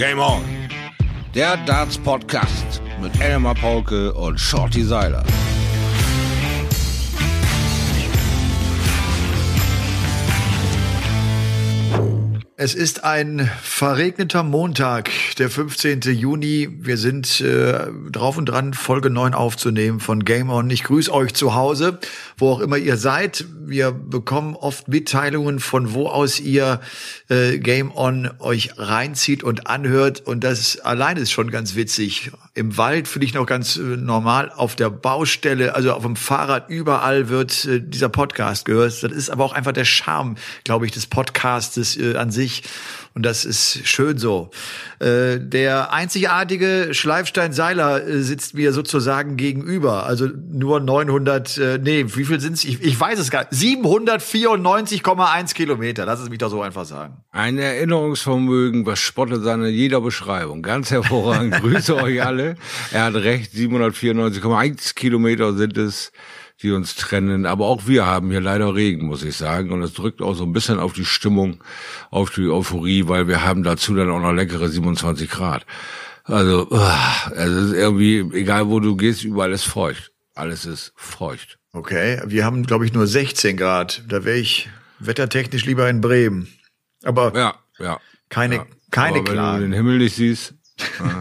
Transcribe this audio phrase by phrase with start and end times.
[0.00, 0.40] Game On.
[1.34, 5.22] Der Darts Podcast mit Elmar Paulke und Shorty Seiler.
[12.62, 15.08] Es ist ein verregneter Montag,
[15.38, 16.02] der 15.
[16.02, 16.68] Juni.
[16.70, 20.68] Wir sind äh, drauf und dran, Folge 9 aufzunehmen von Game On.
[20.68, 21.98] Ich grüße euch zu Hause,
[22.36, 23.46] wo auch immer ihr seid.
[23.64, 26.82] Wir bekommen oft Mitteilungen, von wo aus ihr
[27.30, 30.20] äh, Game On euch reinzieht und anhört.
[30.20, 32.30] Und das allein ist schon ganz witzig.
[32.52, 34.50] Im Wald finde ich noch ganz äh, normal.
[34.50, 39.02] Auf der Baustelle, also auf dem Fahrrad, überall wird äh, dieser Podcast gehört.
[39.02, 42.64] Das ist aber auch einfach der Charme, glaube ich, des Podcastes äh, an sich.
[43.12, 44.50] Und das ist schön so.
[45.00, 50.06] Äh, der einzigartige Schleifstein-Seiler äh, sitzt mir sozusagen gegenüber.
[50.06, 52.64] Also nur 900, äh, nee, wie viel sind's?
[52.64, 53.60] Ich, ich weiß es gar nicht.
[53.60, 56.06] 794,1 Kilometer.
[56.06, 57.16] Lass es mich doch so einfach sagen.
[57.32, 60.62] Ein Erinnerungsvermögen, was spottet seine jeder Beschreibung.
[60.62, 61.54] Ganz hervorragend.
[61.60, 62.54] Grüße euch alle.
[62.92, 63.52] Er hat recht.
[63.54, 66.12] 794,1 Kilometer sind es
[66.62, 67.46] die uns trennen.
[67.46, 69.70] Aber auch wir haben hier leider Regen, muss ich sagen.
[69.70, 71.62] Und es drückt auch so ein bisschen auf die Stimmung,
[72.10, 75.66] auf die Euphorie, weil wir haben dazu dann auch noch leckere 27 Grad.
[76.24, 80.12] Also, ah, es ist irgendwie, egal wo du gehst, überall ist feucht.
[80.34, 81.58] Alles ist feucht.
[81.72, 84.04] Okay, wir haben, glaube ich, nur 16 Grad.
[84.08, 86.48] Da wäre ich wettertechnisch lieber in Bremen.
[87.02, 88.66] Aber ja, ja, keine, ja.
[88.90, 90.54] keine Aber Wenn du den Himmel nicht siehst,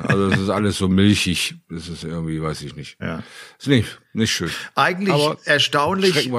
[0.03, 1.55] also es ist alles so milchig.
[1.69, 2.97] Das ist irgendwie, weiß ich nicht.
[3.02, 3.23] Ja.
[3.57, 4.51] Ist nicht, nicht schön.
[4.75, 6.29] Eigentlich Aber erstaunlich,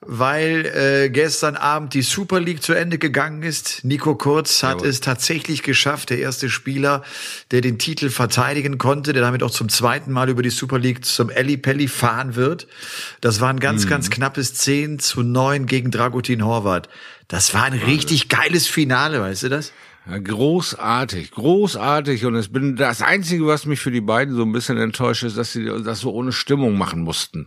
[0.00, 3.84] weil äh, gestern Abend die Super League zu Ende gegangen ist.
[3.84, 4.88] Nico Kurz hat Jawohl.
[4.88, 7.02] es tatsächlich geschafft, der erste Spieler,
[7.52, 11.04] der den Titel verteidigen konnte, der damit auch zum zweiten Mal über die Super League
[11.04, 12.66] zum Eli Pelli fahren wird.
[13.20, 13.90] Das war ein ganz, mhm.
[13.90, 16.88] ganz knappes 10 zu 9 gegen Dragutin Horvath.
[17.28, 19.72] Das war ein richtig geiles Finale, weißt du das?
[20.06, 22.24] Großartig, großartig.
[22.26, 25.36] Und es bin das Einzige, was mich für die beiden so ein bisschen enttäuscht ist,
[25.36, 27.46] dass sie das so ohne Stimmung machen mussten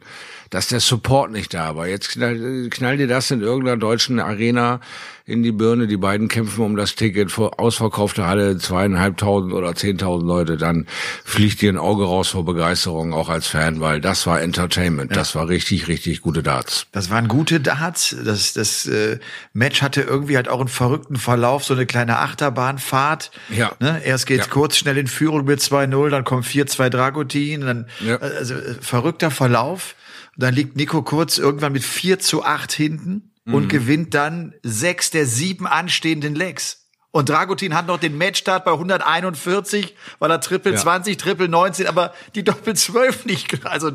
[0.56, 1.86] dass der Support nicht da war.
[1.86, 4.80] Jetzt knall, knall dir das in irgendeiner deutschen Arena
[5.26, 5.86] in die Birne.
[5.86, 10.56] Die beiden kämpfen um das Ticket vor ausverkaufte Halle, zweieinhalbtausend oder zehntausend Leute.
[10.56, 10.88] Dann
[11.26, 15.12] fliegt dir ein Auge raus vor Begeisterung, auch als Fan, weil das war Entertainment.
[15.12, 15.18] Ja.
[15.18, 16.88] Das war richtig, richtig gute Darts.
[16.94, 18.16] Das waren gute Darts.
[18.24, 19.20] Das, das äh,
[19.52, 23.30] Match hatte irgendwie halt auch einen verrückten Verlauf, so eine kleine Achterbahnfahrt.
[23.50, 23.74] Ja.
[23.82, 24.02] Ne?
[24.06, 24.52] Erst geht's ja.
[24.54, 28.20] kurz schnell in Führung mit 2-0, dann kommt 4-2 Dragutin, dann ja.
[28.20, 29.96] also äh, verrückter Verlauf.
[30.38, 33.70] Dann liegt Nico Kurz irgendwann mit 4 zu 8 hinten und mhm.
[33.70, 36.85] gewinnt dann sechs der sieben anstehenden Legs.
[37.16, 40.78] Und Dragutin hat noch den Matchstart bei 141, weil er Triple ja.
[40.78, 43.66] 20, Triple 19, aber die Doppel 12 nicht.
[43.66, 43.92] Also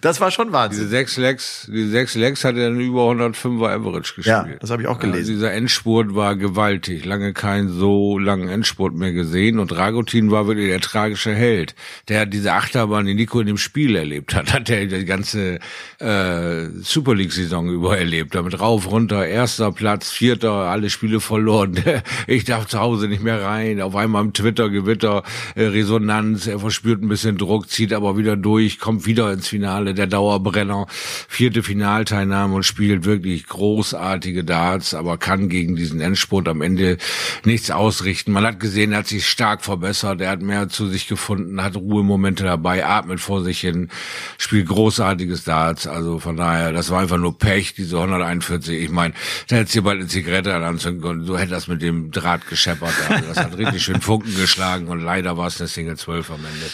[0.00, 0.80] das war schon Wahnsinn.
[0.80, 4.26] Diese sechs Legs, diese sechs Legs hat er dann über 105er Average gespielt.
[4.26, 5.18] Ja, das habe ich auch gelesen.
[5.20, 7.04] Also dieser Endspurt war gewaltig.
[7.04, 9.60] Lange keinen so langen Endspurt mehr gesehen.
[9.60, 11.76] Und Dragutin war wirklich der tragische Held.
[12.08, 15.60] Der hat diese Achterbahn, die Nico in dem Spiel erlebt hat, hat er die ganze
[16.00, 18.34] äh, Super League-Saison über erlebt.
[18.34, 21.80] Damit rauf, runter, erster Platz, vierter, alle Spiele verloren.
[22.26, 23.80] Ich dachte, zu Hause nicht mehr rein.
[23.80, 25.22] Auf einmal im Twitter-Gewitter
[25.54, 29.94] äh, Resonanz, er verspürt ein bisschen Druck, zieht aber wieder durch, kommt wieder ins Finale,
[29.94, 30.86] der Dauerbrenner,
[31.28, 36.98] vierte Finalteilnahme und spielt wirklich großartige Darts, aber kann gegen diesen Endspurt am Ende
[37.44, 38.32] nichts ausrichten.
[38.32, 41.76] Man hat gesehen, er hat sich stark verbessert, er hat mehr zu sich gefunden, hat
[41.76, 43.88] Ruhemomente dabei, atmet vor sich hin,
[44.38, 45.86] spielt großartiges Darts.
[45.86, 48.82] Also von daher, das war einfach nur Pech, diese 141.
[48.82, 49.14] Ich meine,
[49.48, 51.24] da hättest du bald eine Zigarette anzünden können.
[51.24, 52.92] So hätte das mit dem Draht gescheppert.
[53.08, 56.36] Also das hat richtig schön Funken geschlagen und leider war es eine Single 12 am
[56.36, 56.66] Ende.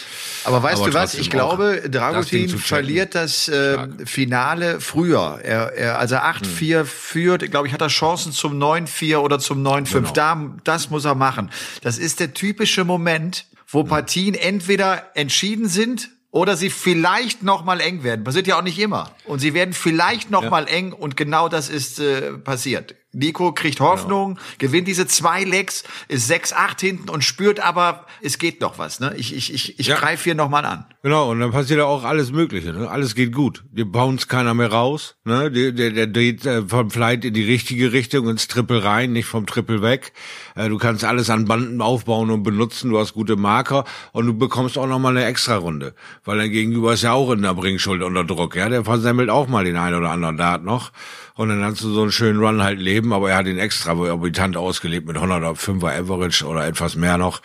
[0.44, 1.14] Aber weißt Aber du was?
[1.14, 5.41] Ich glaube, Dragutin das verliert das äh, Finale früher.
[5.42, 6.86] Er, er, als er 8-4 hm.
[6.86, 9.92] führt, glaube ich, hat er Chancen zum 9-4 oder zum 9-5.
[9.92, 10.12] Genau.
[10.12, 11.50] Da, das muss er machen.
[11.82, 13.88] Das ist der typische Moment, wo hm.
[13.88, 18.24] Partien entweder entschieden sind oder sie vielleicht noch mal eng werden.
[18.24, 19.10] Passiert ja auch nicht immer.
[19.24, 20.50] Und sie werden vielleicht noch ja.
[20.50, 22.94] mal eng und genau das ist äh, passiert.
[23.12, 24.47] Nico kriegt Hoffnung, genau.
[24.59, 29.01] gewinnt diese zwei Lecks, ist 6-8 hinten und spürt aber, es geht noch was.
[29.01, 29.15] Ne?
[29.16, 29.97] Ich, ich, ich, ich ja.
[29.97, 30.86] greife hier nochmal an.
[31.02, 32.74] Genau, und dann passiert ja auch alles Mögliche.
[32.74, 32.91] Ne?
[32.91, 33.64] Alles geht gut.
[33.70, 35.16] Die bounce keiner mehr raus.
[35.24, 35.50] Ne?
[35.50, 39.24] Der, der, der dreht äh, vom Flight in die richtige Richtung, ins Triple rein, nicht
[39.24, 40.12] vom Triple weg.
[40.56, 42.91] Äh, du kannst alles an Banden aufbauen und benutzen.
[42.91, 45.94] Du hast gute Marker und du bekommst auch nochmal eine extra Runde.
[46.24, 48.56] Weil dein Gegenüber ist ja auch in der Bringschuld unter Druck.
[48.56, 50.92] Ja, Der versemmelt auch mal den einen oder anderen Dart noch.
[51.34, 53.94] Und dann hast du so einen schönen Run halt leben, aber er hat ihn extra
[53.94, 57.41] orbitant ausgelebt mit 105er Average oder etwas mehr noch.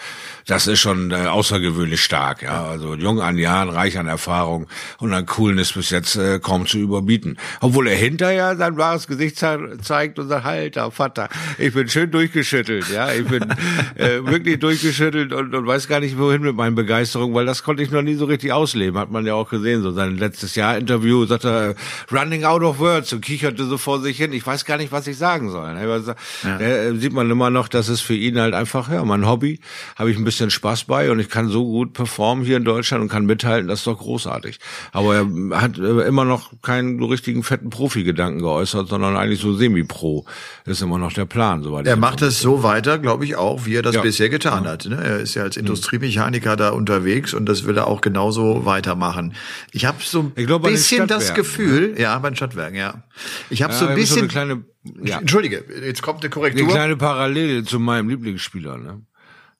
[0.46, 2.66] Das ist schon äh, außergewöhnlich stark, ja.
[2.66, 4.66] Also Jung Andi Jahren, reich an Erfahrung
[5.00, 7.38] und an Coolness bis jetzt äh, kaum zu überbieten.
[7.62, 12.90] Obwohl er hinterher sein wahres Gesicht zeigt und sagt, Alter, Vater, ich bin schön durchgeschüttelt,
[12.90, 13.44] ja, ich bin
[13.96, 17.84] äh, wirklich durchgeschüttelt und, und weiß gar nicht, wohin mit meinen Begeisterungen, weil das konnte
[17.84, 20.78] ich noch nie so richtig ausleben, hat man ja auch gesehen, so sein letztes Jahr
[20.78, 21.76] Interview, sagt er,
[22.12, 25.06] running out of words und kicherte so vor sich hin, ich weiß gar nicht, was
[25.06, 25.76] ich sagen soll.
[25.76, 26.58] Ja.
[26.58, 29.60] Da sieht man immer noch, dass es für ihn halt einfach, ja, mein Hobby,
[29.96, 33.04] habe ich ein bisschen Spaß bei und ich kann so gut performen hier in Deutschland
[33.04, 34.60] und kann mithalten, das ist doch großartig.
[34.92, 39.54] Aber er hat äh, immer noch keinen so richtigen fetten Profi-Gedanken geäußert, sondern eigentlich so
[39.54, 40.26] semi-pro.
[40.66, 41.86] Das ist immer noch der Plan, soweit.
[41.86, 44.02] Er macht es so weiter, glaube ich auch, wie er das ja.
[44.02, 44.72] bisher getan ja.
[44.72, 44.86] hat.
[44.86, 44.96] Ne?
[44.96, 49.34] Er ist ja als Industriemechaniker da unterwegs und das will er auch genauso weitermachen.
[49.72, 53.04] Ich habe so ein glaub, bisschen das Gefühl, ja, ja bei den Stadtwerken, ja.
[53.50, 54.30] Ich habe so ein bisschen.
[54.30, 54.64] So
[55.04, 55.20] ja.
[55.20, 56.64] Entschuldige, jetzt kommt eine Korrektur.
[56.64, 59.02] Eine kleine Parallele zu meinem Lieblingsspieler, ne?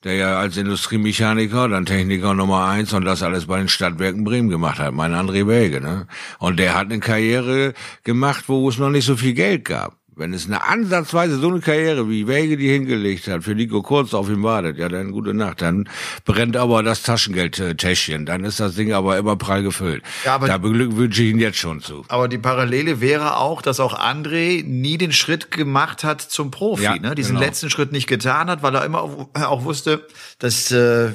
[0.04, 4.50] Der ja als Industriemechaniker, dann Techniker Nummer eins und das alles bei den Stadtwerken Bremen
[4.50, 5.82] gemacht hat, mein André Welge.
[5.82, 6.08] Ne?
[6.40, 9.98] Und der hat eine Karriere gemacht, wo es noch nicht so viel Geld gab.
[10.18, 14.14] Wenn es eine ansatzweise so eine Karriere wie Wege die hingelegt hat, für Nico Kurz
[14.14, 15.90] auf ihm wartet, ja dann gute Nacht, dann
[16.24, 20.04] brennt aber das Taschengeldtäschchen, dann ist das Ding aber immer prall gefüllt.
[20.24, 22.06] Ja, aber da beglückwünsche ich ihn jetzt schon zu.
[22.08, 26.84] Aber die Parallele wäre auch, dass auch André nie den Schritt gemacht hat zum Profi,
[26.84, 27.14] ja, ne?
[27.14, 27.46] diesen genau.
[27.48, 29.02] letzten Schritt nicht getan hat, weil er immer
[29.34, 30.08] auch wusste,
[30.40, 31.12] dass äh,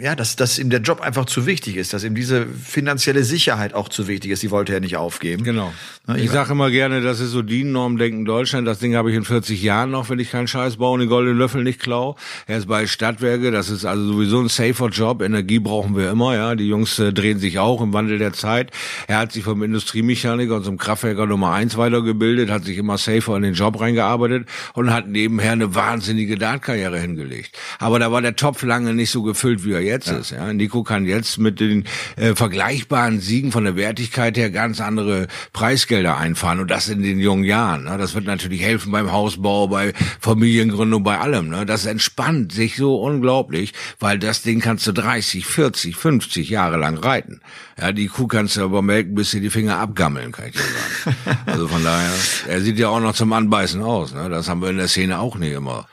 [0.00, 3.74] ja, dass, dass ihm der Job einfach zu wichtig ist, dass ihm diese finanzielle Sicherheit
[3.74, 4.42] auch zu wichtig ist.
[4.42, 5.44] Die wollte er nicht aufgeben.
[5.44, 5.72] Genau.
[6.16, 8.66] Ich, ich sage immer gerne, das ist so DIN-Norm-Denken Deutschland.
[8.66, 11.08] Das Ding habe ich in 40 Jahren noch, wenn ich keinen Scheiß baue und den
[11.08, 12.16] goldenen Löffel nicht klau.
[12.46, 13.50] Er ist bei Stadtwerke.
[13.50, 15.22] Das ist also sowieso ein safer Job.
[15.22, 16.34] Energie brauchen wir immer.
[16.34, 18.70] Ja, die Jungs äh, drehen sich auch im Wandel der Zeit.
[19.06, 23.36] Er hat sich vom Industriemechaniker und zum Kraftwerker Nummer eins weitergebildet, hat sich immer safer
[23.36, 27.58] in den Job reingearbeitet und hat nebenher eine wahnsinnige Dartkarriere hingelegt.
[27.78, 30.18] Aber da war der Topf lange nicht so gefüllt gefühlt, wie er jetzt ja.
[30.18, 30.30] ist.
[30.30, 31.84] Ja, Nico kann jetzt mit den
[32.16, 37.18] äh, vergleichbaren Siegen von der Wertigkeit her ganz andere Preisgelder einfahren und das in den
[37.18, 37.84] jungen Jahren.
[37.84, 37.96] Ne?
[37.98, 41.48] Das wird natürlich helfen beim Hausbau, bei Familiengründung, bei allem.
[41.48, 41.66] Ne?
[41.66, 46.98] Das entspannt sich so unglaublich, weil das Ding kannst du 30, 40, 50 Jahre lang
[46.98, 47.40] reiten.
[47.80, 50.60] Ja, die Kuh kannst du aber melken, bis sie die Finger abgammeln, kann ich dir
[50.60, 51.38] sagen.
[51.46, 52.12] also von daher,
[52.48, 54.12] er sieht ja auch noch zum Anbeißen aus.
[54.12, 54.28] Ne?
[54.28, 55.86] Das haben wir in der Szene auch nicht immer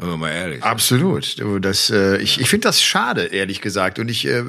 [0.00, 1.36] wenn wir mal ehrlich Absolut.
[1.60, 3.98] Das, äh, ich ich finde das schade, ehrlich gesagt.
[3.98, 4.44] Und ich, äh,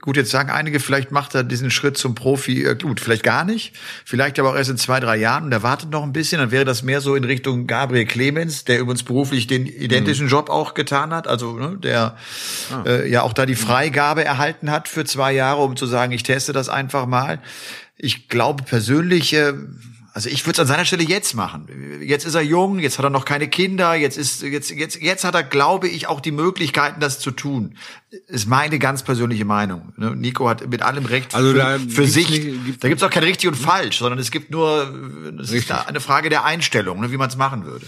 [0.00, 3.44] gut, jetzt sagen einige, vielleicht macht er diesen Schritt zum Profi, äh, gut, vielleicht gar
[3.44, 3.74] nicht.
[4.06, 6.38] Vielleicht aber auch erst in zwei, drei Jahren und er wartet noch ein bisschen.
[6.38, 10.32] Dann wäre das mehr so in Richtung Gabriel Clemens, der übrigens beruflich den identischen mhm.
[10.32, 11.28] Job auch getan hat.
[11.28, 12.16] Also, ne, der
[12.72, 12.82] ah.
[12.86, 16.22] äh, ja auch da die Freigabe erhalten hat für zwei Jahre, um zu sagen, ich
[16.22, 17.40] teste das einfach mal.
[17.98, 19.52] Ich glaube persönlich, äh,
[20.16, 22.00] also ich würde es an seiner Stelle jetzt machen.
[22.00, 25.24] Jetzt ist er jung, jetzt hat er noch keine Kinder, jetzt ist jetzt jetzt jetzt
[25.24, 27.76] hat er, glaube ich, auch die Möglichkeiten, das zu tun.
[28.26, 29.92] Ist meine ganz persönliche Meinung.
[29.96, 30.14] Ne?
[30.16, 32.30] Nico hat mit allem Recht also für, für sich.
[32.30, 34.92] Nicht, da gibt's auch kein richtig und falsch, sondern es gibt nur
[35.40, 37.86] es ist eine Frage der Einstellung, ne, wie man es machen würde.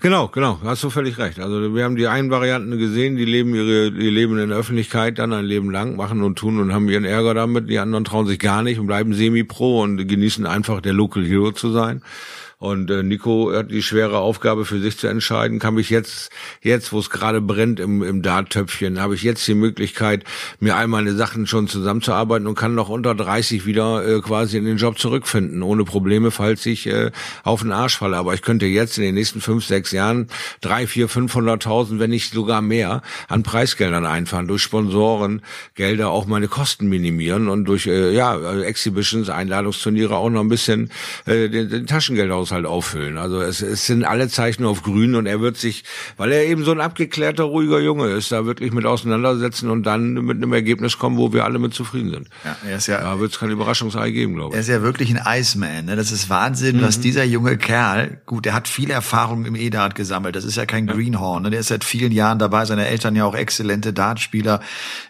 [0.00, 1.38] Genau, genau, hast du völlig recht.
[1.38, 5.18] Also wir haben die einen Varianten gesehen, die leben ihre ihr Leben in der Öffentlichkeit
[5.18, 7.68] dann ein Leben lang, machen und tun und haben ihren Ärger damit.
[7.68, 11.52] Die anderen trauen sich gar nicht und bleiben semi-pro und genießen einfach der Local Hero
[11.52, 12.02] zu sein.
[12.60, 15.58] Und äh, Nico hat die schwere Aufgabe für sich zu entscheiden.
[15.58, 16.30] Kann mich jetzt,
[16.60, 20.24] jetzt, wo es gerade brennt im, im Darttöpfchen, habe ich jetzt die Möglichkeit,
[20.60, 24.66] mir all meine Sachen schon zusammenzuarbeiten und kann noch unter 30 wieder äh, quasi in
[24.66, 27.12] den Job zurückfinden, ohne Probleme, falls ich äh,
[27.44, 28.18] auf den Arsch falle.
[28.18, 30.26] Aber ich könnte jetzt in den nächsten fünf, sechs Jahren
[30.60, 35.40] drei, vier, 500.000, wenn nicht sogar mehr, an Preisgeldern einfahren, durch Sponsoren,
[35.76, 40.90] Gelder auch meine Kosten minimieren und durch äh, ja Exhibitions, Einladungsturniere auch noch ein bisschen
[41.24, 43.18] äh, den, den Taschengeld aus Haushalt auffüllen.
[43.18, 45.84] Also es, es sind alle Zeichen auf grün und er wird sich,
[46.16, 50.14] weil er eben so ein abgeklärter, ruhiger Junge ist, da wirklich mit auseinandersetzen und dann
[50.14, 52.28] mit einem Ergebnis kommen, wo wir alle mit zufrieden sind.
[52.44, 54.54] Ja, er ist ja, da wird es kein Überraschungsei geben, glaube ich.
[54.56, 55.86] Er ist ja wirklich ein Iceman.
[55.86, 55.96] Ne?
[55.96, 56.82] Das ist Wahnsinn, mhm.
[56.82, 60.36] was dieser junge Kerl, gut, der hat viel Erfahrung im E-Dart gesammelt.
[60.36, 61.44] Das ist ja kein Greenhorn.
[61.44, 61.50] Ne?
[61.50, 64.60] Der ist seit vielen Jahren dabei, seine Eltern ja auch exzellente Dartspieler.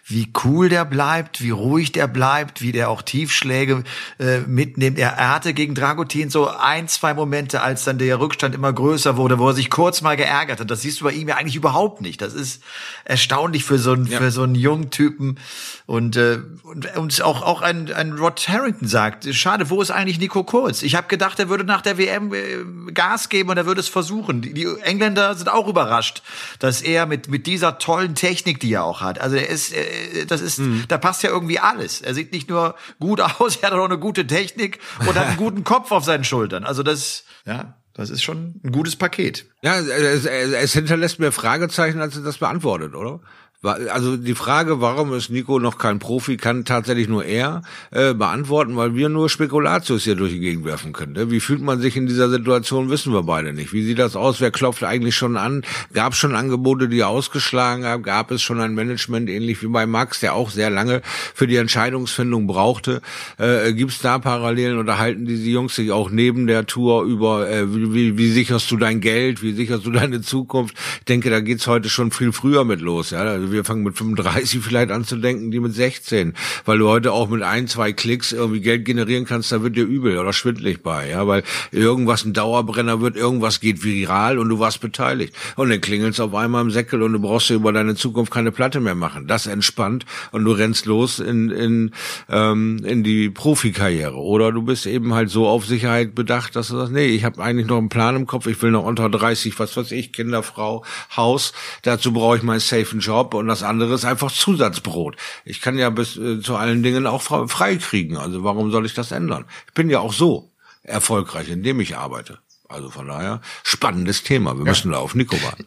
[0.05, 3.83] Wie cool der bleibt, wie ruhig der bleibt, wie der auch Tiefschläge
[4.19, 4.99] äh, mitnimmt.
[4.99, 8.73] Er, er hatte gegen Dragutin so ein, zwei Momente Momente, als dann der Rückstand immer
[8.73, 10.69] größer wurde, wo er sich kurz mal geärgert hat.
[10.69, 12.21] Das siehst du bei ihm ja eigentlich überhaupt nicht.
[12.21, 12.61] Das ist
[13.05, 14.17] erstaunlich für so einen, ja.
[14.17, 15.39] für so einen jungen Typen.
[15.85, 20.19] Und, äh, und, und auch, auch ein, ein Rod Harrington sagt, schade, wo ist eigentlich
[20.19, 20.83] Nico Kurz?
[20.83, 23.87] Ich habe gedacht, er würde nach der WM äh, Gas geben und er würde es
[23.87, 24.41] versuchen.
[24.41, 26.23] Die, die Engländer sind auch überrascht,
[26.59, 30.25] dass er mit, mit dieser tollen Technik, die er auch hat, also er ist, äh,
[30.25, 30.83] das ist, mhm.
[30.89, 32.01] da passt ja irgendwie alles.
[32.01, 35.37] Er sieht nicht nur gut aus, er hat auch eine gute Technik und hat einen
[35.37, 36.65] guten Kopf auf seinen Schultern.
[36.65, 39.45] Also das ja, das ist schon ein gutes Paket.
[39.61, 43.19] Ja, es, es hinterlässt mir Fragezeichen, als er das beantwortet, oder?
[43.63, 48.75] Also die Frage, warum ist Nico noch kein Profi, kann tatsächlich nur er äh, beantworten,
[48.75, 51.13] weil wir nur Spekulatius hier durch die Gegend werfen können.
[51.13, 51.29] Ne?
[51.29, 53.71] Wie fühlt man sich in dieser Situation, wissen wir beide nicht.
[53.71, 54.41] Wie sieht das aus?
[54.41, 55.61] Wer klopft eigentlich schon an?
[55.93, 58.01] Gab es schon Angebote, die ausgeschlagen haben?
[58.01, 61.03] Gab es schon ein Management, ähnlich wie bei Max, der auch sehr lange
[61.35, 63.03] für die Entscheidungsfindung brauchte?
[63.37, 67.47] Äh, Gibt es da Parallelen oder halten diese Jungs sich auch neben der Tour über,
[67.47, 70.75] äh, wie, wie sicherst du dein Geld, wie sicherst du deine Zukunft?
[70.97, 73.11] Ich denke, da geht's heute schon viel früher mit los.
[73.11, 73.50] Ja?
[73.51, 76.33] Wir fangen mit 35 vielleicht an zu denken, die mit 16,
[76.65, 79.83] weil du heute auch mit ein, zwei Klicks irgendwie Geld generieren kannst, da wird dir
[79.83, 84.59] übel oder schwindlig bei, ja, weil irgendwas ein Dauerbrenner wird, irgendwas geht viral und du
[84.59, 85.35] warst beteiligt.
[85.55, 88.51] Und dann klingelt's auf einmal im Säckel und du brauchst dir über deine Zukunft keine
[88.51, 89.27] Platte mehr machen.
[89.27, 91.91] Das entspannt und du rennst los in, in,
[92.29, 94.15] ähm, in die Profikarriere.
[94.15, 97.41] Oder du bist eben halt so auf Sicherheit bedacht, dass du sagst, nee, ich habe
[97.41, 100.83] eigentlich noch einen Plan im Kopf, ich will noch unter 30, was weiß ich, Kinderfrau,
[101.15, 101.53] Haus,
[101.83, 105.17] dazu brauche ich meinen safen Job und das andere ist einfach Zusatzbrot.
[105.43, 108.17] Ich kann ja bis äh, zu allen Dingen auch frei kriegen.
[108.17, 109.45] Also warum soll ich das ändern?
[109.67, 110.51] Ich bin ja auch so
[110.83, 112.39] erfolgreich, indem ich arbeite.
[112.69, 114.53] Also von daher spannendes Thema.
[114.53, 114.71] Wir ja.
[114.71, 115.65] müssen da auf Nico warten.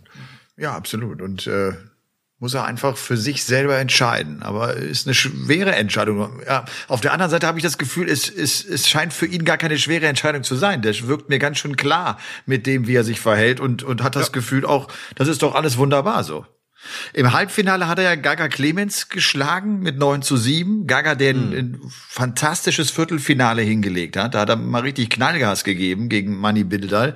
[0.57, 1.21] Ja, absolut.
[1.21, 1.73] Und äh,
[2.39, 4.43] muss er einfach für sich selber entscheiden.
[4.43, 6.43] Aber ist eine schwere Entscheidung.
[6.47, 9.45] Ja, auf der anderen Seite habe ich das Gefühl, es, es, es scheint für ihn
[9.45, 10.83] gar keine schwere Entscheidung zu sein.
[10.83, 14.17] Der wirkt mir ganz schön klar mit dem, wie er sich verhält und, und hat
[14.17, 14.33] das ja.
[14.33, 16.47] Gefühl auch, das ist doch alles wunderbar so.
[17.13, 20.87] Im Halbfinale hat er ja Gaga Clemens geschlagen mit 9 zu 7.
[20.87, 21.53] Gaga, der mhm.
[21.53, 24.35] ein, fantastisches Viertelfinale hingelegt hat.
[24.35, 27.15] Da hat er mal richtig Knallgas gegeben gegen Manny Bildal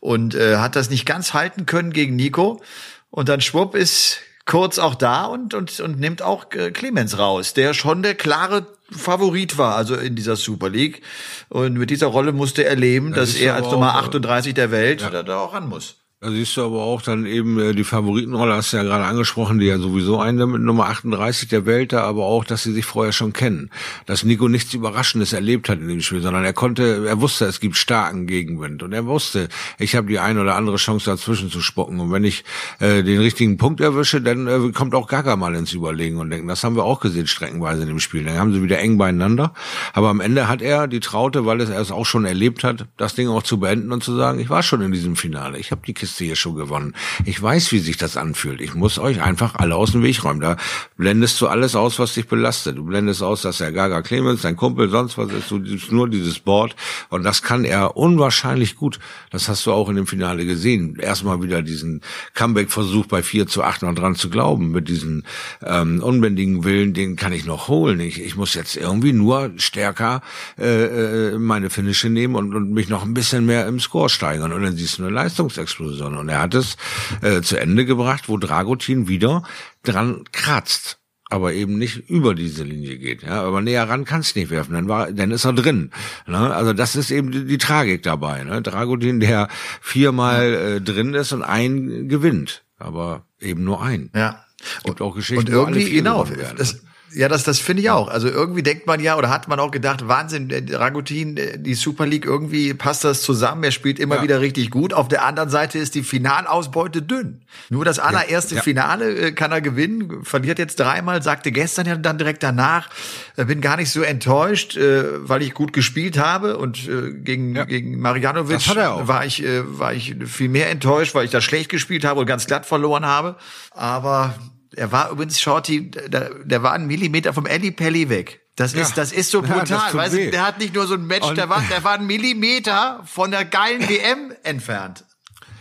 [0.00, 2.62] und äh, hat das nicht ganz halten können gegen Nico.
[3.10, 7.52] Und dann schwupp ist Kurz auch da und, und, und nimmt auch äh, Clemens raus,
[7.52, 11.02] der schon der klare Favorit war, also in dieser Super League.
[11.48, 15.00] Und mit dieser Rolle musste er leben, das dass er als Nummer 38 der Welt
[15.02, 15.24] ja.
[15.24, 15.96] da auch ran muss.
[16.18, 19.58] Da siehst du aber auch dann eben äh, die Favoritenrolle, hast du ja gerade angesprochen,
[19.58, 22.86] die ja sowieso eine mit Nummer 38 der Welt da, aber auch, dass sie sich
[22.86, 23.68] vorher schon kennen.
[24.06, 27.60] Dass Nico nichts Überraschendes erlebt hat in dem Spiel, sondern er konnte, er wusste, es
[27.60, 31.60] gibt starken Gegenwind und er wusste, ich habe die eine oder andere Chance dazwischen zu
[31.60, 32.44] spocken und wenn ich
[32.78, 36.48] äh, den richtigen Punkt erwische, dann äh, kommt auch Gaga mal ins Überlegen und denken,
[36.48, 38.24] das haben wir auch gesehen streckenweise in dem Spiel.
[38.24, 39.52] Dann haben sie wieder eng beieinander,
[39.92, 42.86] aber am Ende hat er die Traute, weil es er es auch schon erlebt hat,
[42.96, 45.72] das Ding auch zu beenden und zu sagen, ich war schon in diesem Finale, ich
[45.72, 46.94] habe die Kiste hier schon gewonnen.
[47.24, 48.60] Ich weiß, wie sich das anfühlt.
[48.60, 50.40] Ich muss euch einfach alle aus dem Weg räumen.
[50.40, 50.56] Da
[50.96, 52.78] blendest du alles aus, was dich belastet.
[52.78, 55.60] Du blendest aus, dass der Gaga Clemens, dein Kumpel, sonst was ist, du
[55.90, 56.76] nur dieses Board.
[57.08, 58.98] Und das kann er unwahrscheinlich gut.
[59.30, 60.96] Das hast du auch in dem Finale gesehen.
[60.98, 62.02] Erstmal wieder diesen
[62.34, 64.70] Comeback-Versuch bei 4 zu 8 noch dran zu glauben.
[64.70, 65.24] Mit diesem
[65.62, 68.00] ähm, unbändigen Willen, den kann ich noch holen.
[68.00, 70.22] Ich, ich muss jetzt irgendwie nur stärker
[70.58, 74.52] äh, äh meine Finische nehmen und, und mich noch ein bisschen mehr im Score steigern.
[74.52, 75.95] Und dann siehst du eine Leistungsexplosion.
[76.04, 76.76] Und er hat es
[77.22, 79.42] äh, zu Ende gebracht, wo Dragutin wieder
[79.82, 80.98] dran kratzt
[81.28, 83.22] aber eben nicht über diese Linie geht.
[83.22, 85.90] Ja, aber näher ran kannst nicht werfen, dann war, dann ist er drin.
[86.26, 86.54] Ne?
[86.54, 88.44] Also das ist eben die, die Tragik dabei.
[88.44, 88.62] Ne?
[88.62, 89.48] Dragutin, der
[89.80, 94.10] viermal äh, drin ist und ein gewinnt, aber eben nur ein.
[94.14, 94.44] Ja.
[94.84, 96.26] Gibt auch Geschichten, und irgendwie genau.
[96.56, 96.82] Das,
[97.12, 98.08] ja, das, das finde ich auch.
[98.08, 102.26] Also irgendwie denkt man ja oder hat man auch gedacht, Wahnsinn, Ragutin, die Super League,
[102.26, 103.64] irgendwie passt das zusammen.
[103.64, 104.22] Er spielt immer ja.
[104.22, 104.92] wieder richtig gut.
[104.92, 107.42] Auf der anderen Seite ist die Finalausbeute dünn.
[107.70, 108.62] Nur das allererste ja.
[108.62, 112.90] Finale äh, kann er gewinnen, verliert jetzt dreimal, sagte gestern ja dann direkt danach,
[113.36, 116.88] äh, bin gar nicht so enttäuscht, äh, weil ich gut gespielt habe und
[117.24, 117.64] gegen, ja.
[117.64, 122.20] gegen Marjanovic war ich, war ich viel mehr enttäuscht, weil ich da schlecht gespielt habe
[122.20, 123.36] und ganz glatt verloren habe.
[123.70, 124.34] Aber
[124.74, 128.40] er war übrigens Shorty, der, der war einen Millimeter vom Ellie Pelli weg.
[128.56, 128.96] Das ist, ja.
[128.96, 129.68] das ist so brutal.
[129.68, 132.06] Ja, weißt du, der hat nicht nur so ein Match, der war, der war einen
[132.06, 135.04] Millimeter von der geilen WM entfernt.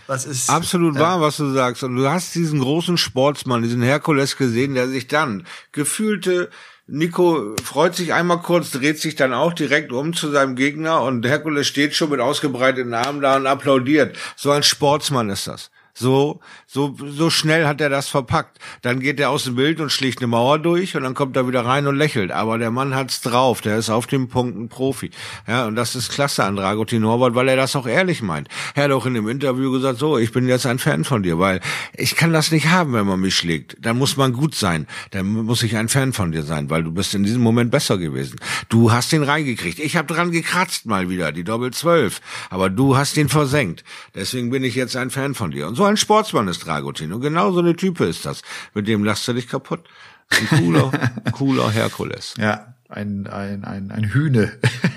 [0.08, 1.84] Das ist absolut äh, wahr, was du sagst.
[1.84, 6.50] Und du hast diesen großen Sportsmann, diesen Herkules gesehen, der sich dann gefühlte
[6.88, 11.26] Nico freut sich einmal kurz, dreht sich dann auch direkt um zu seinem Gegner und
[11.26, 14.16] Herkules steht schon mit ausgebreiteten Armen da und applaudiert.
[14.36, 15.72] So ein Sportsmann ist das.
[15.96, 16.42] So,
[16.75, 18.60] so, so schnell hat er das verpackt.
[18.82, 21.48] Dann geht er aus dem Bild und schlägt eine Mauer durch und dann kommt er
[21.48, 22.34] wieder rein und lächelt.
[22.34, 23.62] Aber der Mann hat's drauf.
[23.62, 25.10] Der ist auf dem Punkt ein Profi.
[25.48, 28.50] Ja, und das ist klasse an Dragutin Horvath, weil er das auch ehrlich meint.
[28.74, 31.39] Er hat auch in dem Interview gesagt, so, ich bin jetzt ein Fan von dir,
[31.39, 31.62] weil
[31.96, 33.77] ich kann das nicht haben, wenn man mich schlägt.
[33.79, 34.86] Dann muss man gut sein.
[35.12, 37.98] Dann muss ich ein Fan von dir sein, weil du bist in diesem Moment besser
[37.98, 38.36] gewesen.
[38.67, 39.79] Du hast den reingekriegt.
[39.79, 42.20] Ich habe dran gekratzt mal wieder, die Doppel 12.
[42.50, 43.86] Aber du hast den versenkt.
[44.13, 45.70] Deswegen bin ich jetzt ein Fan von dir.
[45.70, 47.14] Und so ein Sportsmann ist Dragutin.
[47.14, 48.42] Und genau so eine Type ist das.
[48.74, 49.82] Mit dem lachst du dich kaputt.
[50.30, 50.92] Ein cooler,
[51.32, 52.34] cooler Herkules.
[52.38, 54.52] Ja, ein, ein, ein, ein Hühne.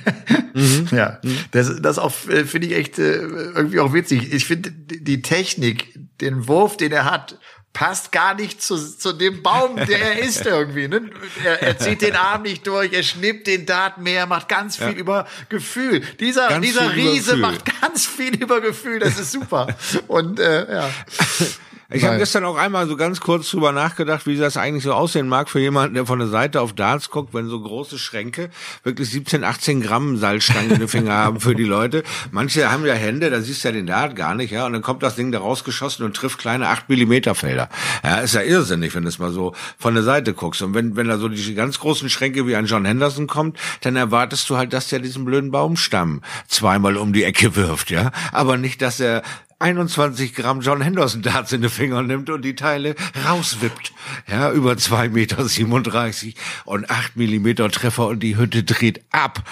[0.54, 0.88] mhm.
[0.90, 1.38] Ja, mhm.
[1.50, 4.32] das, das auch äh, finde ich echt äh, irgendwie auch witzig.
[4.32, 7.38] Ich finde die Technik, den Wurf, den er hat,
[7.72, 10.88] passt gar nicht zu, zu dem Baum, der er ist irgendwie.
[10.88, 11.10] Ne?
[11.44, 14.86] Er, er zieht den Arm nicht durch, er schnippt den Dart mehr, macht ganz viel
[14.86, 14.92] ja.
[14.92, 16.00] über Gefühl.
[16.18, 19.68] Dieser, ganz dieser Riese macht ganz viel über Gefühl, das ist super.
[20.08, 20.90] Und äh, ja.
[21.90, 25.26] Ich habe gestern auch einmal so ganz kurz drüber nachgedacht, wie das eigentlich so aussehen
[25.26, 28.50] mag für jemanden, der von der Seite auf Darts guckt, wenn so große Schränke
[28.82, 32.02] wirklich 17, 18 Gramm Salzstangen in den Finger haben für die Leute.
[32.30, 34.82] Manche haben ja Hände, da siehst du ja den Dart gar nicht, ja, und dann
[34.82, 37.70] kommt das Ding da rausgeschossen und trifft kleine 8 Millimeter Felder.
[38.04, 40.60] Ja, ist ja irrsinnig, wenn du es mal so von der Seite guckst.
[40.60, 43.96] Und wenn, wenn da so die ganz großen Schränke wie ein John Henderson kommt, dann
[43.96, 48.12] erwartest du halt, dass der diesen blöden Baumstamm zweimal um die Ecke wirft, ja.
[48.32, 49.22] Aber nicht, dass er
[49.60, 52.94] 21 Gramm John Henderson Darts in die Finger nimmt und die Teile
[53.26, 53.92] rauswippt.
[54.30, 59.42] Ja, über zwei Meter 37 und acht Millimeter Treffer und die Hütte dreht ab.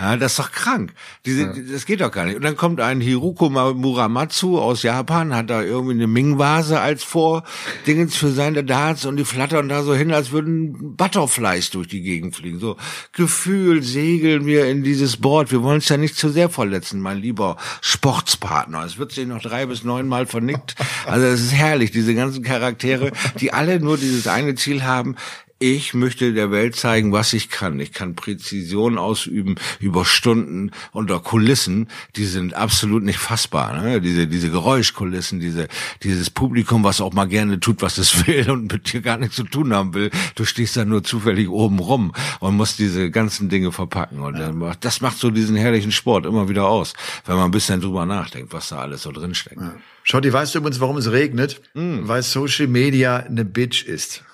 [0.00, 0.92] Ja, das ist doch krank.
[1.24, 1.54] Diese, ja.
[1.72, 2.34] Das geht doch gar nicht.
[2.34, 8.16] Und dann kommt ein Hiruko Muramatsu aus Japan, hat da irgendwie eine Ming-Vase als Vordingens
[8.16, 12.34] für seine Darts und die flattern da so hin, als würden Butterflies durch die Gegend
[12.34, 12.58] fliegen.
[12.58, 12.76] So,
[13.12, 15.52] Gefühl segeln wir in dieses Board.
[15.52, 18.84] Wir wollen es ja nicht zu sehr verletzen, mein lieber Sportspartner.
[18.84, 20.74] Es wird sich noch drei bis neun Mal vernickt.
[21.06, 25.16] Also es ist herrlich, diese ganzen Charaktere, die alle nur dieses eine Ziel haben,
[25.62, 27.78] ich möchte der Welt zeigen, was ich kann.
[27.78, 33.80] Ich kann Präzision ausüben über Stunden unter Kulissen, die sind absolut nicht fassbar.
[33.80, 34.00] Ne?
[34.00, 35.68] Diese, diese Geräuschkulissen, diese,
[36.02, 39.36] dieses Publikum, was auch mal gerne tut, was es will und mit dir gar nichts
[39.36, 40.10] zu tun haben will.
[40.34, 44.18] Du stehst da nur zufällig oben rum und musst diese ganzen Dinge verpacken.
[44.18, 44.74] Und ja.
[44.80, 48.52] das macht so diesen herrlichen Sport immer wieder aus, wenn man ein bisschen drüber nachdenkt,
[48.52, 49.60] was da alles so drinsteckt.
[49.60, 49.76] Ja.
[50.02, 51.62] Schotti, weißt du übrigens, warum es regnet?
[51.74, 52.08] Mm.
[52.08, 54.24] Weil Social Media eine Bitch ist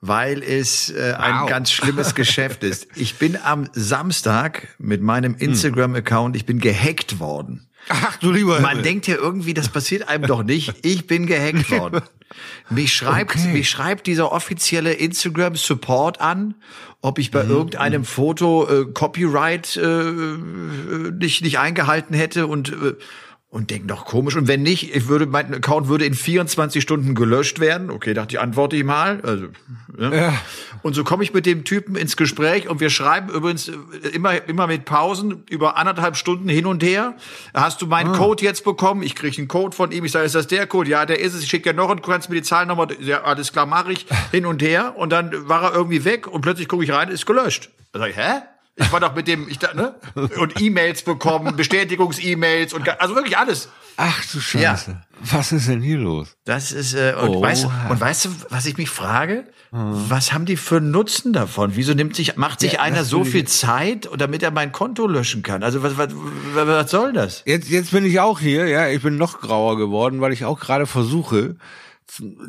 [0.00, 1.20] weil es äh, wow.
[1.20, 2.88] ein ganz schlimmes Geschäft ist.
[2.96, 5.50] Ich bin am Samstag mit meinem hm.
[5.50, 7.68] Instagram-Account, ich bin gehackt worden.
[7.88, 8.60] Ach du lieber.
[8.60, 10.74] Man denkt ja irgendwie, das passiert einem doch nicht.
[10.84, 12.02] Ich bin gehackt worden.
[12.68, 13.52] Mich schreibt, okay.
[13.52, 16.54] mich schreibt dieser offizielle Instagram Support an,
[17.00, 17.50] ob ich bei mhm.
[17.50, 22.94] irgendeinem Foto äh, Copyright äh, äh nicht nicht eingehalten hätte und äh,
[23.50, 24.36] und denk doch komisch.
[24.36, 27.90] Und wenn nicht, ich würde, mein Account würde in 24 Stunden gelöscht werden.
[27.90, 29.20] Okay, dachte ich, antworte ich mal.
[29.24, 29.46] Also,
[29.98, 30.14] ja.
[30.14, 30.34] ja.
[30.82, 33.70] Und so komme ich mit dem Typen ins Gespräch und wir schreiben übrigens
[34.12, 37.16] immer, immer mit Pausen über anderthalb Stunden hin und her.
[37.52, 38.16] Hast du meinen ah.
[38.16, 39.02] Code jetzt bekommen?
[39.02, 40.04] Ich kriege einen Code von ihm.
[40.04, 40.88] Ich sage, ist das der Code?
[40.88, 41.42] Ja, der ist es.
[41.42, 42.86] Ich schicke dir noch und kannst mir die Zahlen nochmal.
[43.00, 44.06] Ja, alles klar, mache ich.
[44.30, 44.94] Hin und her.
[44.96, 47.70] Und dann war er irgendwie weg und plötzlich gucke ich rein, ist gelöscht.
[47.90, 48.42] Da sag ich, hä?
[48.80, 49.94] Ich war doch mit dem, ich da, ne?
[50.14, 53.68] Und E-Mails bekommen, Bestätigungs-E-Mails und also wirklich alles.
[53.96, 54.90] Ach du Scheiße.
[54.92, 55.02] Ja.
[55.20, 56.36] Was ist denn hier los?
[56.44, 59.44] Das ist äh, und, weißt, und weißt du, was ich mich frage?
[59.72, 60.06] Hm.
[60.08, 61.72] Was haben die für Nutzen davon?
[61.74, 65.42] Wieso nimmt sich macht sich ja, einer so viel Zeit, damit er mein Konto löschen
[65.42, 65.62] kann?
[65.62, 66.08] Also was, was,
[66.54, 67.42] was soll das?
[67.44, 70.58] Jetzt jetzt bin ich auch hier, ja, ich bin noch grauer geworden, weil ich auch
[70.58, 71.56] gerade versuche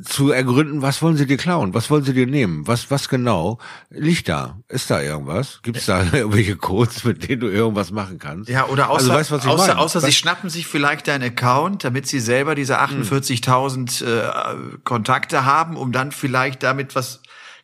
[0.04, 1.74] zu ergründen, was wollen sie dir klauen?
[1.74, 2.68] Was wollen sie dir nehmen?
[2.68, 4.58] Was, was genau liegt da?
[4.68, 5.60] Ist da irgendwas?
[5.64, 8.50] Gibt es da irgendwelche Codes, mit denen du irgendwas machen kannst?
[8.50, 12.20] Ja, oder außer, also, weißt, außer, außer sie schnappen sich vielleicht deinen Account, damit sie
[12.20, 14.08] selber diese 48.000 hm.
[14.08, 17.21] äh, Kontakte haben, um dann vielleicht damit was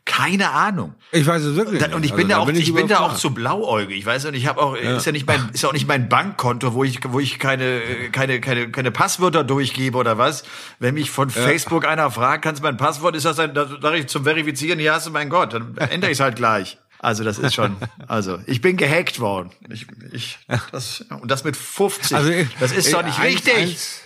[0.08, 0.96] keine Ahnung.
[1.12, 1.82] Ich weiß es wirklich.
[1.82, 1.94] nicht.
[1.94, 4.00] Und ich bin also, da auch, bin ich, ich bin da auch zu blauäugig.
[4.00, 4.96] Ich weiß und ich habe auch, ja.
[4.96, 8.40] ist ja nicht mein, ist auch nicht mein Bankkonto, wo ich, wo ich keine, keine,
[8.40, 10.44] keine, keine Passwörter durchgebe oder was.
[10.80, 11.36] Wenn mich von ja.
[11.36, 14.80] Facebook einer fragt, kannst du mein Passwort, ist das ein, da sage ich zum Verifizieren,
[14.80, 16.78] hier hast du mein Gott, dann ändere ich es halt gleich.
[17.00, 17.76] Also das ist schon,
[18.08, 19.52] also ich bin gehackt worden.
[19.70, 20.40] Ich, ich,
[20.72, 22.18] das, und das mit 50.
[22.18, 23.56] Also, das ist doch nicht eins, richtig.
[23.56, 24.02] Eins.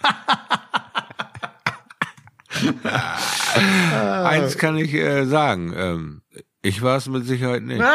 [0.00, 0.58] Eins
[4.58, 5.72] kann ich äh, sagen.
[5.76, 6.22] Ähm,
[6.62, 7.80] ich war es mit Sicherheit nicht.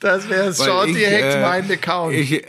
[0.00, 2.14] Das wäre Shorty hackt äh, meinen Account.
[2.14, 2.44] Ich,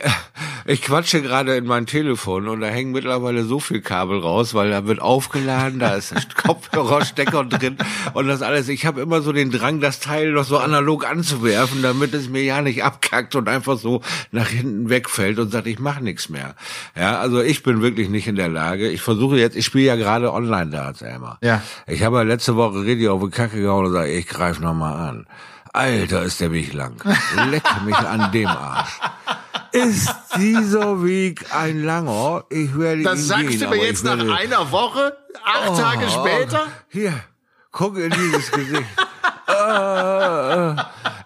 [0.70, 4.70] ich quatsche gerade in mein Telefon und da hängen mittlerweile so viel Kabel raus, weil
[4.70, 7.76] da wird aufgeladen, da ist Kopfhörerstecker drin
[8.14, 8.68] und das alles.
[8.68, 12.44] Ich habe immer so den Drang, das Teil noch so analog anzuwerfen, damit es mir
[12.44, 16.54] ja nicht abkackt und einfach so nach hinten wegfällt und sagt, ich mache nichts mehr.
[16.96, 18.88] Ja, also ich bin wirklich nicht in der Lage.
[18.90, 21.36] Ich versuche jetzt, ich spiele ja gerade Online-Darts, Emma.
[21.42, 21.62] Ja.
[21.88, 25.08] Ich habe ja letzte Woche richtig auf die Kacke gehauen und sage, ich greife nochmal
[25.08, 25.26] an.
[25.72, 27.02] Alter, ist der Weg lang.
[27.50, 29.00] Leck mich an dem Arsch.
[29.72, 32.44] Ist dieser Weg ein langer?
[32.50, 36.08] Ich werde Das ihn sagst gehen, du mir jetzt nach einer Woche, acht oh, Tage
[36.08, 36.66] später?
[36.88, 37.14] Hier,
[37.70, 38.84] guck in dieses Gesicht.
[39.48, 40.76] äh, äh,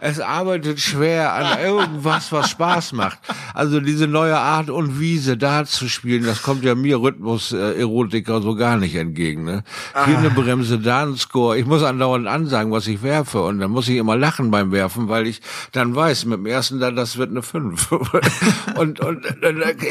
[0.00, 3.18] es arbeitet schwer an irgendwas, was Spaß macht.
[3.54, 8.54] Also diese neue Art und Wiese da zu spielen, das kommt ja mir Rhythmus-Erotiker so
[8.54, 9.44] gar nicht entgegen.
[9.44, 9.64] Ne?
[10.04, 11.58] Hier eine Bremse, da ein Score.
[11.58, 15.08] Ich muss andauernd ansagen, was ich werfe und dann muss ich immer lachen beim Werfen,
[15.08, 15.40] weil ich
[15.72, 17.92] dann weiß, mit dem ersten da, das wird eine 5.
[18.76, 19.26] und, und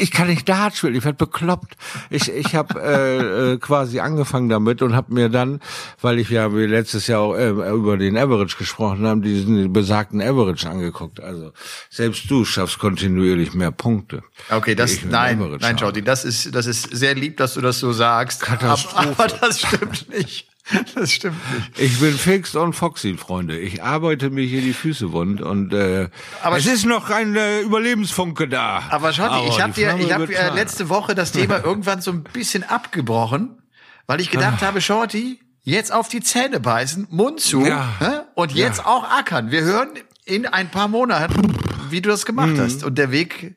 [0.00, 1.76] ich kann nicht Dart spielen, ich werde bekloppt.
[2.10, 5.60] Ich, ich habe äh, äh, quasi angefangen damit und habe mir dann,
[6.00, 10.22] weil ich ja wie letztes Jahr auch äh, über den Average gesprochen haben, diesen besagten
[10.22, 11.20] Average angeguckt.
[11.20, 11.52] Also
[11.90, 14.22] selbst du schaffst kontinuierlich mehr Punkte.
[14.48, 17.92] Okay, das nein, nein, Jordi, das ist das ist sehr lieb, dass du das so
[17.92, 18.40] sagst.
[18.40, 18.96] Katastrophe.
[18.96, 20.48] Aber, aber das stimmt nicht.
[20.94, 21.78] Das stimmt nicht.
[21.78, 23.58] Ich bin fix und foxy, Freunde.
[23.58, 26.08] Ich arbeite mir hier die Füße wund und äh,
[26.42, 28.84] aber es ist noch ein äh, Überlebensfunke da.
[28.88, 32.22] Aber Schotti, ich habe dir, ich habe äh, letzte Woche das Thema irgendwann so ein
[32.22, 33.62] bisschen abgebrochen,
[34.06, 34.66] weil ich gedacht ah.
[34.68, 38.26] habe, Shorty, jetzt auf die Zähne beißen, Mund zu ja.
[38.34, 38.86] und jetzt ja.
[38.86, 39.50] auch ackern.
[39.50, 39.90] Wir hören
[40.24, 41.56] in ein paar Monaten,
[41.90, 42.60] wie du das gemacht mhm.
[42.60, 42.84] hast.
[42.84, 43.56] Und der Weg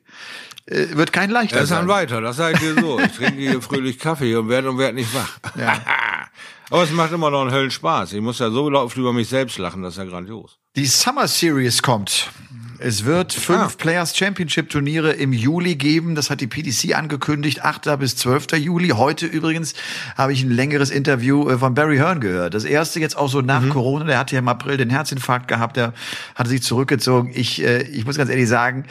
[0.66, 1.62] äh, wird kein leichter sein.
[1.62, 2.98] Das ist dann weiter, das seid ihr so.
[2.98, 5.38] Ich trinke hier fröhlich Kaffee und werde und werde nicht wach.
[5.56, 5.78] Ja.
[6.70, 8.12] Aber es macht immer noch einen Höllenspaß.
[8.12, 10.58] Ich muss ja so oft über mich selbst lachen, das ist ja grandios.
[10.76, 12.30] Die Summer Series kommt.
[12.80, 13.76] Es wird fünf ah.
[13.76, 16.14] Players Championship Turniere im Juli geben.
[16.14, 17.64] Das hat die PDC angekündigt.
[17.64, 17.98] 8.
[17.98, 18.52] bis 12.
[18.56, 18.90] Juli.
[18.90, 19.74] Heute übrigens
[20.16, 22.54] habe ich ein längeres Interview äh, von Barry Hearn gehört.
[22.54, 23.70] Das erste jetzt auch so nach mhm.
[23.70, 24.04] Corona.
[24.04, 25.76] Der hatte ja im April den Herzinfarkt gehabt.
[25.76, 25.92] Der
[26.36, 27.32] hatte sich zurückgezogen.
[27.34, 28.84] Ich, äh, ich muss ganz ehrlich sagen,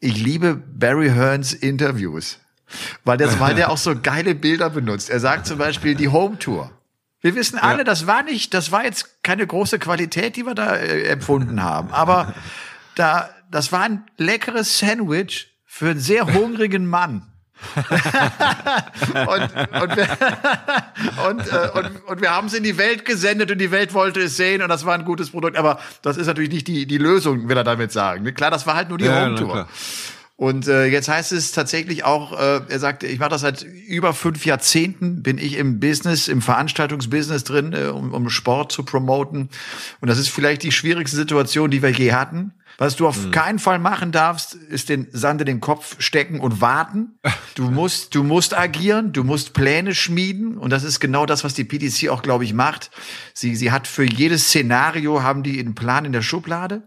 [0.00, 2.38] ich liebe Barry Hearns Interviews.
[3.04, 5.10] Weil, das, weil der auch so geile Bilder benutzt.
[5.10, 6.70] Er sagt zum Beispiel die Home Tour.
[7.20, 7.84] Wir wissen alle, ja.
[7.84, 11.90] das war nicht, das war jetzt keine große Qualität, die wir da äh, empfunden haben.
[11.90, 12.34] Aber
[12.94, 17.30] da, das war ein leckeres Sandwich für einen sehr hungrigen Mann.
[17.76, 17.86] und,
[19.82, 20.08] und, wir,
[21.28, 24.20] und, äh, und, und, wir haben es in die Welt gesendet und die Welt wollte
[24.20, 25.56] es sehen und das war ein gutes Produkt.
[25.56, 28.32] Aber das ist natürlich nicht die, die Lösung, will er damit sagen.
[28.34, 29.68] Klar, das war halt nur die ja, Home-Tour.
[30.36, 34.12] Und äh, jetzt heißt es tatsächlich auch, äh, er sagt, ich mache das seit über
[34.12, 39.48] fünf Jahrzehnten, bin ich im Business, im Veranstaltungsbusiness drin, äh, um, um Sport zu promoten.
[40.00, 42.52] Und das ist vielleicht die schwierigste Situation, die wir je hatten.
[42.78, 43.30] Was du auf mhm.
[43.30, 47.18] keinen Fall machen darfst, ist den Sand in den Kopf stecken und warten.
[47.54, 50.58] Du musst, du musst agieren, du musst Pläne schmieden.
[50.58, 52.90] Und das ist genau das, was die PDC auch, glaube ich, macht.
[53.32, 56.82] Sie, sie hat für jedes Szenario haben die einen Plan in der Schublade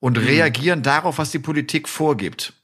[0.00, 0.24] und mhm.
[0.24, 2.54] reagieren darauf, was die Politik vorgibt.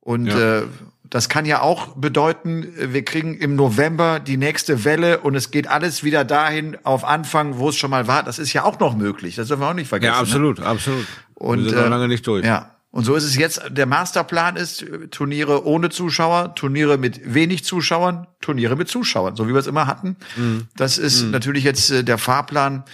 [0.00, 0.62] Und ja.
[0.62, 0.66] äh,
[1.10, 5.66] das kann ja auch bedeuten, wir kriegen im November die nächste Welle und es geht
[5.66, 8.22] alles wieder dahin auf Anfang, wo es schon mal war.
[8.22, 9.36] Das ist ja auch noch möglich.
[9.36, 10.12] Das dürfen wir auch nicht vergessen.
[10.12, 10.66] Ja, absolut, ne?
[10.66, 11.06] absolut.
[11.38, 12.44] Und wir sind noch lange nicht durch.
[12.44, 12.74] Ja.
[12.90, 13.62] Und so ist es jetzt.
[13.68, 19.52] Der Masterplan ist Turniere ohne Zuschauer, Turniere mit wenig Zuschauern, Turniere mit Zuschauern, so wie
[19.52, 20.16] wir es immer hatten.
[20.36, 20.68] Mhm.
[20.74, 21.30] Das ist mhm.
[21.30, 22.84] natürlich jetzt äh, der Fahrplan.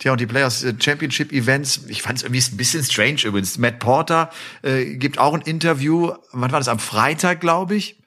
[0.00, 3.56] Tja, und die Players äh, Championship Events, ich fand es irgendwie ein bisschen strange übrigens.
[3.56, 4.28] Matt Porter
[4.62, 6.68] äh, gibt auch ein Interview, wann war das?
[6.68, 8.02] Am Freitag, glaube ich.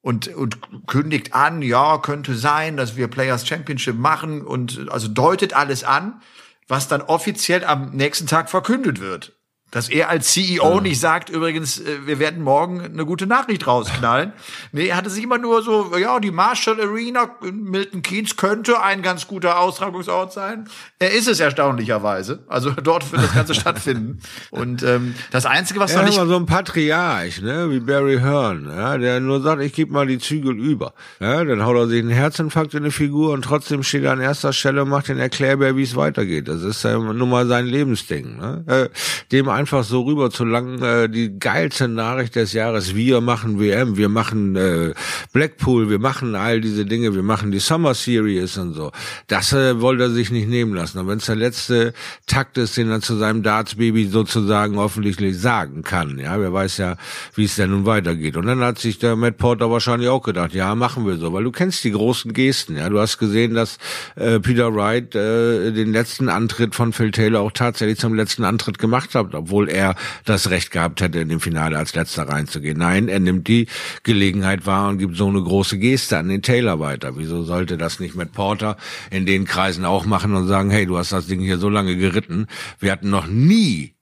[0.00, 5.54] Und, und kündigt an, ja, könnte sein, dass wir Players Championship machen und also deutet
[5.54, 6.20] alles an,
[6.68, 9.38] was dann offiziell am nächsten Tag verkündet wird.
[9.74, 10.80] Dass er als CEO ja.
[10.80, 14.32] nicht sagt, übrigens, äh, wir werden morgen eine gute Nachricht rausknallen.
[14.70, 18.80] nee, er hatte sich immer nur so, ja, die Marshall Arena in Milton Keynes könnte
[18.80, 20.68] ein ganz guter Austragungsort sein.
[21.00, 22.44] Er ist es erstaunlicherweise.
[22.46, 24.20] Also dort wird das Ganze stattfinden.
[24.52, 26.18] Und ähm, das Einzige, was er noch nicht...
[26.18, 30.06] Immer so ein Patriarch, ne, wie Barry Hearn, ja, der nur sagt, ich gebe mal
[30.06, 30.94] die Zügel über.
[31.18, 34.20] Ja, dann haut er sich einen Herzinfarkt in eine Figur und trotzdem steht er an
[34.20, 36.46] erster Stelle und macht den Erklärbär, wie es weitergeht.
[36.46, 38.36] Das ist ja nun mal sein Lebensding.
[38.36, 38.64] Ne?
[38.68, 38.88] Äh,
[39.32, 43.96] dem einfach so rüber zu lang, äh, die geilste Nachricht des Jahres, wir machen WM,
[43.96, 44.92] wir machen äh,
[45.32, 48.92] Blackpool, wir machen all diese Dinge, wir machen die Summer Series und so.
[49.26, 50.98] Das äh, wollte er sich nicht nehmen lassen.
[50.98, 51.94] Und wenn es der letzte
[52.26, 56.96] Takt ist, den er zu seinem Darts-Baby sozusagen offensichtlich sagen kann, ja, wer weiß ja,
[57.34, 58.36] wie es denn nun weitergeht.
[58.36, 61.44] Und dann hat sich der Matt Porter wahrscheinlich auch gedacht, ja, machen wir so, weil
[61.44, 63.78] du kennst die großen Gesten, ja, du hast gesehen, dass
[64.16, 68.78] äh, Peter Wright äh, den letzten Antritt von Phil Taylor auch tatsächlich zum letzten Antritt
[68.78, 72.76] gemacht hat, obwohl obwohl er das Recht gehabt hätte, in dem Finale als letzter reinzugehen.
[72.76, 73.68] Nein, er nimmt die
[74.02, 77.16] Gelegenheit wahr und gibt so eine große Geste an den Taylor weiter.
[77.16, 78.76] Wieso sollte das nicht mit Porter
[79.12, 81.96] in den Kreisen auch machen und sagen, hey, du hast das Ding hier so lange
[81.96, 82.48] geritten.
[82.80, 83.94] Wir hatten noch nie,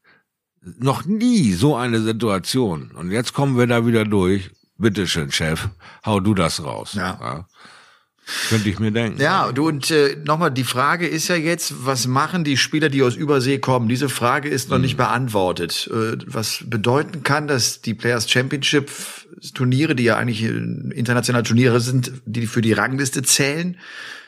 [0.78, 2.90] noch nie so eine Situation.
[2.92, 4.52] Und jetzt kommen wir da wieder durch.
[4.78, 5.68] Bitteschön, Chef,
[6.06, 6.94] hau du das raus.
[6.94, 7.18] Ja.
[7.20, 7.46] ja.
[8.48, 9.20] Könnte ich mir denken.
[9.20, 13.02] Ja, du und äh, nochmal, die Frage ist ja jetzt, was machen die Spieler, die
[13.02, 13.88] aus Übersee kommen?
[13.88, 14.82] Diese Frage ist noch mhm.
[14.82, 15.90] nicht beantwortet.
[15.92, 18.90] Äh, was bedeuten kann, dass die Players Championship
[19.54, 23.76] Turniere, die ja eigentlich internationale Turniere sind, die für die Rangliste zählen,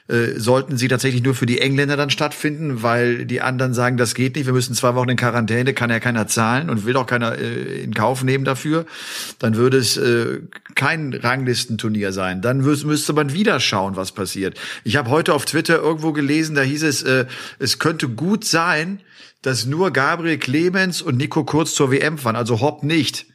[0.07, 4.15] äh, sollten sie tatsächlich nur für die Engländer dann stattfinden, weil die anderen sagen, das
[4.15, 7.07] geht nicht, wir müssen zwei Wochen in Quarantäne, kann ja keiner zahlen und will auch
[7.07, 8.85] keiner äh, in Kauf nehmen dafür,
[9.39, 10.41] dann würde es äh,
[10.75, 12.43] kein Ranglistenturnier sein.
[12.43, 14.61] Dann müsste man wieder schauen, was passiert.
[14.85, 17.25] Ich habe heute auf Twitter irgendwo gelesen, da hieß es, äh,
[17.59, 19.01] es könnte gut sein,
[19.41, 23.27] dass nur Gabriel Clemens und Nico Kurz zur WM fahren, also Hopp nicht.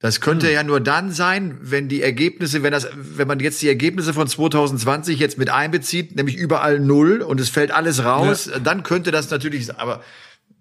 [0.00, 0.54] Das könnte hm.
[0.54, 4.26] ja nur dann sein, wenn die Ergebnisse, wenn das, wenn man jetzt die Ergebnisse von
[4.26, 8.58] 2020 jetzt mit einbezieht, nämlich überall null und es fällt alles raus, ja.
[8.58, 10.02] dann könnte das natürlich, aber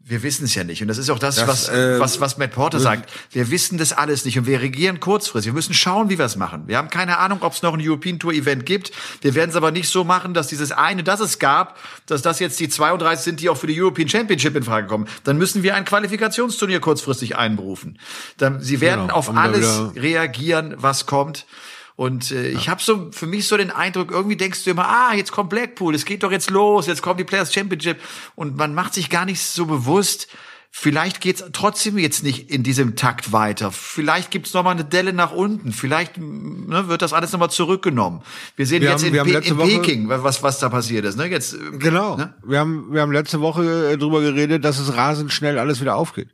[0.09, 0.81] wir wissen es ja nicht.
[0.81, 3.11] Und das ist auch das, das was, äh, was, was Matt Porter sagt.
[3.31, 5.51] Wir wissen das alles nicht und wir regieren kurzfristig.
[5.51, 6.63] Wir müssen schauen, wie wir es machen.
[6.65, 8.91] Wir haben keine Ahnung, ob es noch ein European Tour Event gibt.
[9.21, 12.39] Wir werden es aber nicht so machen, dass dieses eine, das es gab, dass das
[12.39, 15.07] jetzt die 32 sind, die auch für die European Championship in Frage kommen.
[15.23, 17.99] Dann müssen wir ein Qualifikationsturnier kurzfristig einberufen.
[18.37, 21.45] Dann, sie werden genau, auf alles reagieren, was kommt.
[21.99, 22.57] Und äh, ja.
[22.57, 25.49] ich habe so für mich so den Eindruck, irgendwie denkst du immer, ah, jetzt kommt
[25.49, 27.97] Blackpool, es geht doch jetzt los, jetzt kommt die Players Championship
[28.35, 30.29] und man macht sich gar nicht so bewusst,
[30.71, 33.71] Vielleicht geht's trotzdem jetzt nicht in diesem Takt weiter.
[33.71, 35.71] Vielleicht gibt's noch mal eine Delle nach unten.
[35.71, 38.21] Vielleicht ne, wird das alles noch mal zurückgenommen.
[38.55, 41.17] Wir sehen wir jetzt haben, in, Pe in Peking, was, was da passiert ist.
[41.17, 41.25] Ne?
[41.25, 42.17] Jetzt, genau.
[42.17, 42.35] Ne?
[42.45, 45.95] Wir, haben, wir haben letzte Woche äh, drüber geredet, dass es rasend schnell alles wieder
[45.95, 46.29] aufgeht.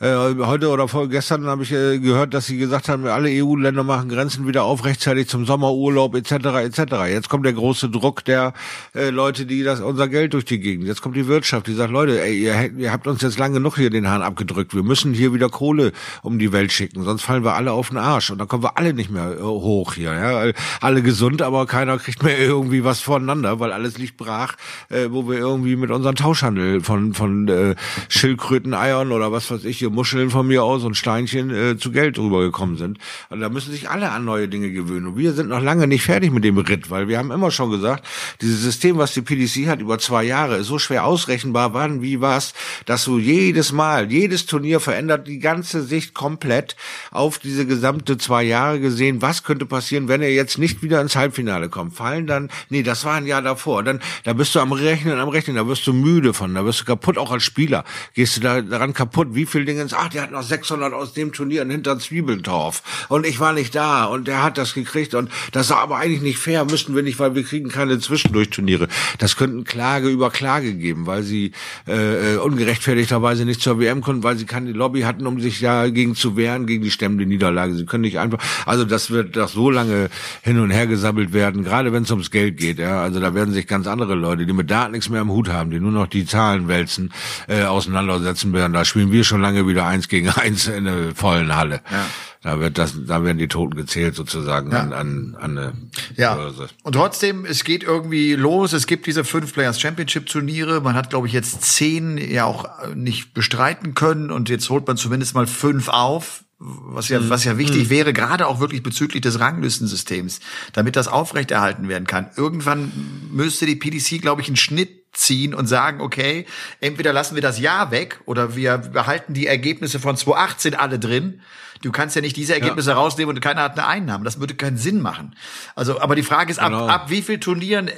[0.00, 3.82] Äh, heute oder vor, gestern habe ich äh, gehört, dass sie gesagt haben, alle EU-Länder
[3.82, 6.32] machen Grenzen wieder auf rechtzeitig zum Sommerurlaub etc.
[6.62, 6.78] etc.
[7.08, 8.52] Jetzt kommt der große Druck der
[8.94, 10.86] äh, Leute, die das unser Geld durch die Gegend.
[10.86, 13.74] Jetzt kommt die Wirtschaft, die sagt, Leute, ey, ihr, ihr habt uns jetzt lang genug
[13.74, 14.72] hier den Hahn abgedrückt.
[14.72, 15.90] Wir müssen hier wieder Kohle
[16.22, 18.78] um die Welt schicken, sonst fallen wir alle auf den Arsch und dann kommen wir
[18.78, 20.12] alle nicht mehr äh, hoch hier.
[20.12, 20.52] Ja?
[20.80, 24.54] Alle gesund, aber keiner kriegt mehr irgendwie was voneinander, weil alles liegt brach,
[24.90, 27.74] äh, wo wir irgendwie mit unserem Tauschhandel von von äh,
[28.08, 32.18] Schildkröten, Eiern oder was weiß ich Muscheln von mir aus und Steinchen äh, zu Geld
[32.18, 32.98] rübergekommen sind.
[33.30, 35.06] Und da müssen sich alle an neue Dinge gewöhnen.
[35.08, 37.70] Und wir sind noch lange nicht fertig mit dem Ritt, weil wir haben immer schon
[37.70, 38.06] gesagt,
[38.40, 42.20] dieses System, was die PDC hat über zwei Jahre, ist so schwer ausrechenbar, wann, wie,
[42.20, 42.54] was,
[42.86, 46.76] dass du jedes Mal, jedes Turnier verändert die ganze Sicht komplett
[47.10, 51.16] auf diese gesamte zwei Jahre gesehen, was könnte passieren, wenn er jetzt nicht wieder ins
[51.16, 51.94] Halbfinale kommt.
[51.94, 53.82] Fallen dann, nee, das war ein Jahr davor.
[53.82, 56.80] Dann, da bist du am Rechnen, am Rechnen, da wirst du müde von, da wirst
[56.80, 57.84] du kaputt, auch als Spieler.
[58.14, 61.12] Gehst du da daran kaputt, wie viel Dinge Dingens, ach, der hat noch 600 aus
[61.12, 65.30] dem Turnier hinter Zwiebeltorf und ich war nicht da und der hat das gekriegt und
[65.52, 68.88] das war aber eigentlich nicht fair, müssten wir nicht, weil wir kriegen keine Zwischendurchturniere.
[69.18, 71.52] Das könnten Klage über Klage geben, weil sie
[71.86, 75.88] äh, äh ungerechtfertigterweise nicht zur WM konnten, weil sie keine Lobby hatten, um sich ja
[75.88, 77.74] gegen zu wehren, gegen die stemmende Niederlage.
[77.74, 80.10] Sie können nicht einfach, also das wird doch so lange
[80.42, 82.80] hin und her gesammelt werden, gerade wenn es ums Geld geht.
[82.80, 85.48] Ja, also da werden sich ganz andere Leute, die mit Daten nichts mehr im Hut
[85.48, 87.12] haben, die nur noch die Zahlen wälzen,
[87.46, 88.72] äh, auseinandersetzen werden.
[88.72, 91.80] Da spielen wir schon lange wieder eins gegen eins in der vollen Halle.
[91.90, 92.06] Ja.
[92.42, 94.80] Da wird das, da werden die Toten gezählt sozusagen ja.
[94.80, 95.72] an, an, an eine
[96.16, 96.34] ja.
[96.34, 96.68] Börse.
[96.84, 98.72] Und trotzdem, es geht irgendwie los.
[98.72, 100.80] Es gibt diese fünf Players Championship Turniere.
[100.80, 104.96] Man hat, glaube ich, jetzt zehn ja auch nicht bestreiten können und jetzt holt man
[104.96, 107.90] zumindest mal fünf auf was ja, was ja wichtig mhm.
[107.90, 110.40] wäre, gerade auch wirklich bezüglich des Ranglistensystems,
[110.72, 112.30] damit das aufrechterhalten werden kann.
[112.36, 112.90] Irgendwann
[113.30, 116.46] müsste die PDC, glaube ich, einen Schnitt ziehen und sagen, okay,
[116.80, 121.40] entweder lassen wir das Jahr weg oder wir behalten die Ergebnisse von 2018 alle drin.
[121.82, 122.96] Du kannst ja nicht diese Ergebnisse ja.
[122.96, 124.24] rausnehmen und keiner hat eine Einnahme.
[124.24, 125.34] Das würde keinen Sinn machen.
[125.74, 126.86] Also, aber die Frage ist, genau.
[126.86, 127.90] ab, ab wie viel Turnieren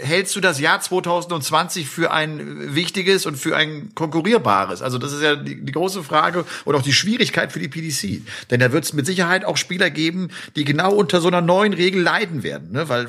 [0.00, 4.82] hältst du das Jahr 2020 für ein wichtiges und für ein konkurrierbares?
[4.82, 8.22] Also das ist ja die, die große Frage und auch die Schwierigkeit für die PDC.
[8.50, 11.72] Denn da wird es mit Sicherheit auch Spieler geben, die genau unter so einer neuen
[11.72, 12.72] Regel leiden werden.
[12.72, 12.88] Ne?
[12.88, 13.06] Weil,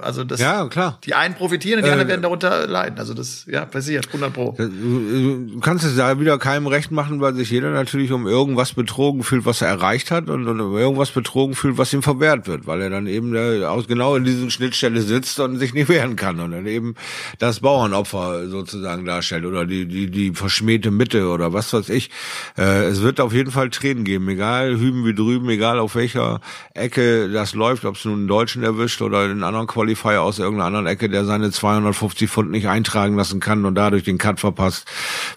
[0.00, 0.98] also das, ja, klar.
[1.04, 2.98] die einen profitieren und die äh, anderen werden darunter leiden.
[2.98, 4.54] Also das, ja, passiert, 100 Pro.
[4.56, 9.22] Du kannst es da wieder keinem recht machen, weil sich jeder natürlich um irgendwas betrogen
[9.22, 12.80] fühlt, was er erreicht hat und, und irgendwas betrogen fühlt, was ihm verwehrt wird, weil
[12.82, 16.38] er dann eben äh, aus genau in diesen Schnittstelle sitzt und sich nicht wehren kann
[16.40, 16.94] und dann eben
[17.38, 22.10] das Bauernopfer sozusagen darstellt oder die die die verschmähte Mitte oder was weiß ich.
[22.56, 26.40] Äh, es wird auf jeden Fall Tränen geben, egal hüben wie drüben, egal auf welcher
[26.74, 30.66] Ecke das läuft, ob es nun einen Deutschen erwischt oder einen anderen Qualifier aus irgendeiner
[30.66, 34.86] anderen Ecke, der seine 250 Pfund nicht eintragen lassen kann und dadurch den Cut verpasst.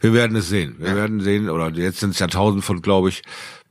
[0.01, 0.75] Wir werden es sehen.
[0.79, 0.95] Wir ja.
[0.95, 3.23] werden sehen, oder jetzt sind es ja 1000 Pfund, glaube ich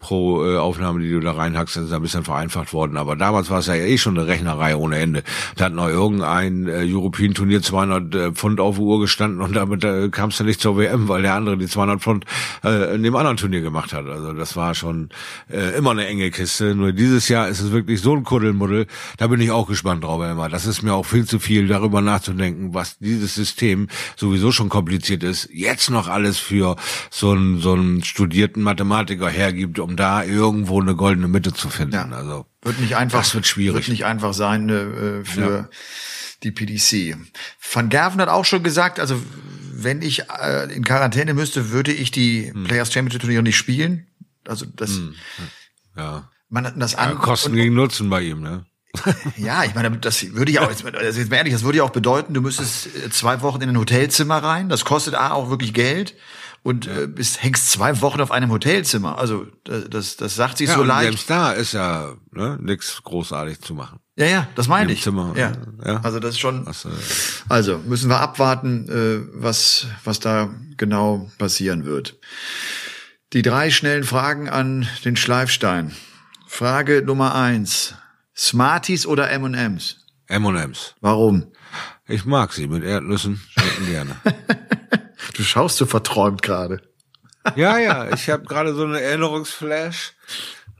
[0.06, 2.96] pro äh, Aufnahme, die du da reinhackst, ist ein bisschen vereinfacht worden.
[2.96, 5.24] Aber damals war es ja eh schon eine Rechnerei ohne Ende.
[5.56, 9.82] Da hat noch irgendein äh, European Turnier 200 äh, Pfund auf Uhr gestanden und damit
[9.82, 12.24] äh, kamst du nicht zur WM, weil der andere die 200 Pfund
[12.62, 14.06] äh, in dem anderen Turnier gemacht hat.
[14.06, 15.08] Also das war schon
[15.50, 16.76] äh, immer eine enge Kiste.
[16.76, 18.86] Nur dieses Jahr ist es wirklich so ein Kuddelmuddel.
[19.16, 20.48] Da bin ich auch gespannt drauf, immer.
[20.48, 25.24] Das ist mir auch viel zu viel, darüber nachzudenken, was dieses System sowieso schon kompliziert
[25.24, 26.76] ist, jetzt noch alles für
[27.10, 31.94] so einen, so einen studierten Mathematiker hergibt, um da irgendwo eine goldene Mitte zu finden.
[31.94, 32.08] Ja.
[32.08, 33.76] Also Wird nicht einfach, Das wird schwierig.
[33.76, 35.68] Wird nicht einfach sein äh, für Ja.
[36.42, 37.16] die PDC.
[37.72, 39.20] Van Gerven hat auch schon gesagt, also
[39.72, 42.64] wenn ich äh, in Quarantäne müsste, würde ich die Hm.
[42.64, 44.06] Players Championship Turniere nicht spielen.
[44.46, 44.90] Also das,
[45.96, 48.64] ja, man das ja an Kosten und, gegen Nutzen bei ihm, ne?
[49.36, 51.84] ja, ich meine, das würde ja auch, jetzt, also jetzt mal ehrlich, das würde ja
[51.84, 54.68] auch bedeuten, du müsstest äh, zwei Wochen in ein Hotelzimmer rein.
[54.68, 56.14] Das kostet A auch wirklich Geld.
[56.66, 59.18] Und äh, bist, hängst zwei Wochen auf einem Hotelzimmer.
[59.18, 61.04] Also das, das, sagt sich Ja, so und leicht.
[61.04, 64.00] selbst da ist ja ne, nichts großartig zu machen.
[64.16, 65.02] Ja, ja, das meine ich.
[65.02, 65.52] Zimmer, ja.
[65.84, 66.00] ja.
[66.02, 66.66] Also das ist schon.
[66.66, 66.72] Äh,
[67.48, 72.18] Also müssen wir abwarten, äh, was was da genau passieren wird.
[73.32, 75.94] Die drei schnellen Fragen an den Schleifstein.
[76.48, 77.94] Frage Nummer eins:
[78.36, 79.98] Smarties oder M&M's?
[80.26, 80.96] M&M's.
[81.00, 81.52] Warum?
[82.08, 84.16] Ich mag sie mit Erdnüssen, schmecken gerne.
[85.36, 86.80] Du schaust so verträumt gerade.
[87.54, 90.14] Ja, ja, ich habe gerade so eine Erinnerungsflash,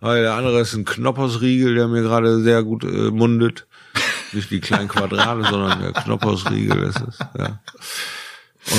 [0.01, 3.67] weil der andere ist ein Knoppersriegel, der mir gerade sehr gut äh, mundet.
[4.33, 7.19] Nicht die kleinen Quadrate, sondern der Knoppersriegel ist es.
[7.39, 7.61] Ja.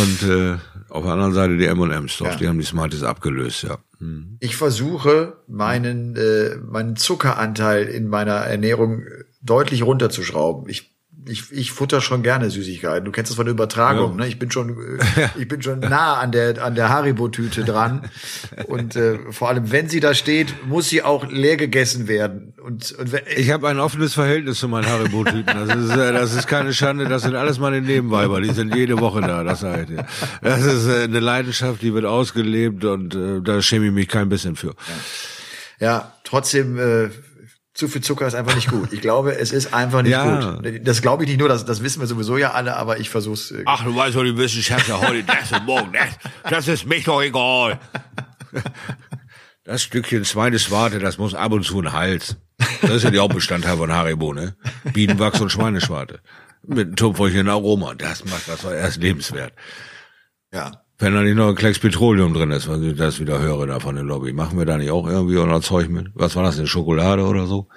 [0.02, 0.58] Und äh,
[0.90, 2.36] auf der anderen Seite die M&M's, doch, Ja.
[2.36, 3.78] die haben die Smarties abgelöst, ja.
[4.00, 4.38] Hm.
[4.42, 9.04] Ich versuche meinen äh, meinen Zuckeranteil in meiner Ernährung
[9.42, 10.68] deutlich runterzuschrauben.
[10.70, 10.97] Ich
[11.28, 13.06] ich, ich futter schon gerne Süßigkeiten.
[13.06, 14.24] Du kennst das von der Übertragung, Ja.
[14.24, 14.28] ne?
[14.28, 14.70] Ich bin schon,
[15.16, 18.10] äh, ich bin schon nah an der an der Haribo-Tüte dran.
[18.68, 22.54] Und äh, vor allem, wenn sie da steht, muss sie auch leer gegessen werden.
[22.62, 25.46] Und, und Ich habe ein offenes Verhältnis zu meinen Haribo-Typen.
[25.46, 29.00] Das ist, äh, das ist keine Schande, das sind alles meine Nebenweiber, die sind jede
[29.00, 29.90] Woche da, das halt.
[29.90, 30.06] ja.
[30.42, 34.30] Das ist äh, eine Leidenschaft, die wird ausgelebt und äh, da schäme ich mich kein
[34.30, 34.74] bisschen für.
[35.80, 36.78] ja, trotzdem.
[36.78, 37.10] Äh,
[37.78, 38.92] zu viel Zucker ist einfach nicht gut.
[38.92, 40.56] Ich glaube, es ist einfach nicht Ja.
[40.56, 40.82] gut.
[40.84, 43.52] Das glaube ich nicht nur, das, das wissen wir sowieso ja alle, aber ich versuch's.
[43.52, 46.18] Äh, Ach, du weißt doch, die Wissenschaftler heute das und morgen das.
[46.52, 47.80] Das ist mich doch egal.
[49.64, 52.38] Das Stückchen Schweineschwarte, das muss ab und zu in den Hals.
[52.82, 54.56] Das ist ja die Hauptbestandteil von Haribo, ne?
[54.94, 56.22] Bienenwachs und Schweineschwarte.
[56.66, 57.94] Mit einem Tupferchen Aroma.
[57.94, 59.54] Das macht das doch erst lebenswert.
[60.52, 60.72] ja.
[61.00, 63.80] Wenn da nicht noch ein Klecks Petroleum drin ist, weil ich das wieder höre da
[63.80, 64.34] von der Lobby.
[64.34, 66.08] Machen wir da nicht auch irgendwie unser Zeug mit?
[66.16, 67.68] Was war das, eine Schokolade oder so?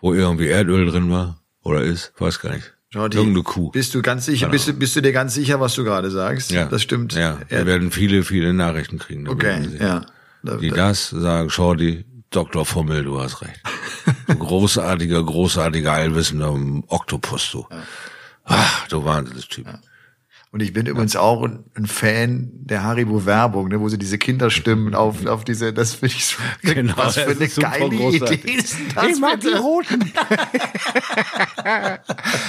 [0.00, 1.42] Wo irgendwie Erdöl drin war?
[1.62, 2.12] Oder ist?
[2.18, 2.72] Weiß gar nicht.
[2.92, 3.70] Jordi, Irgendeine Kuh.
[3.70, 6.50] Bist du ganz sicher, bist du, bist du dir ganz sicher, was du gerade sagst?
[6.50, 6.64] Ja.
[6.64, 7.12] Das stimmt.
[7.12, 7.66] Ja, wir Ja.
[7.66, 9.28] werden viele, viele Nachrichten kriegen.
[9.28, 10.06] Okay, ja.
[10.42, 12.64] Die da- das sagen, Shorty, Dr.
[12.64, 13.60] Fummel, du hast recht.
[14.26, 16.52] Du großartiger, großartiger, allwissender
[16.88, 17.66] Oktopus, du.
[18.44, 19.66] Ach, du Wahnsinnstyp.
[20.52, 25.24] Und ich bin übrigens auch ein, Fan der Haribo-Werbung, ne, wo sie diese Kinderstimmen auf,
[25.26, 28.44] auf diese, das finde ich so, Genau, was für das eine geile großartig.
[28.44, 29.48] Idee ist das Ich mag die?
[29.48, 30.12] Roten.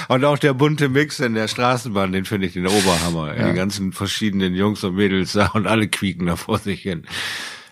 [0.08, 3.34] und auch der bunte Mix in der Straßenbahn, den finde ich den Oberhammer.
[3.34, 7.06] Die ganzen verschiedenen Jungs und Mädels da und alle quieken da vor sich hin.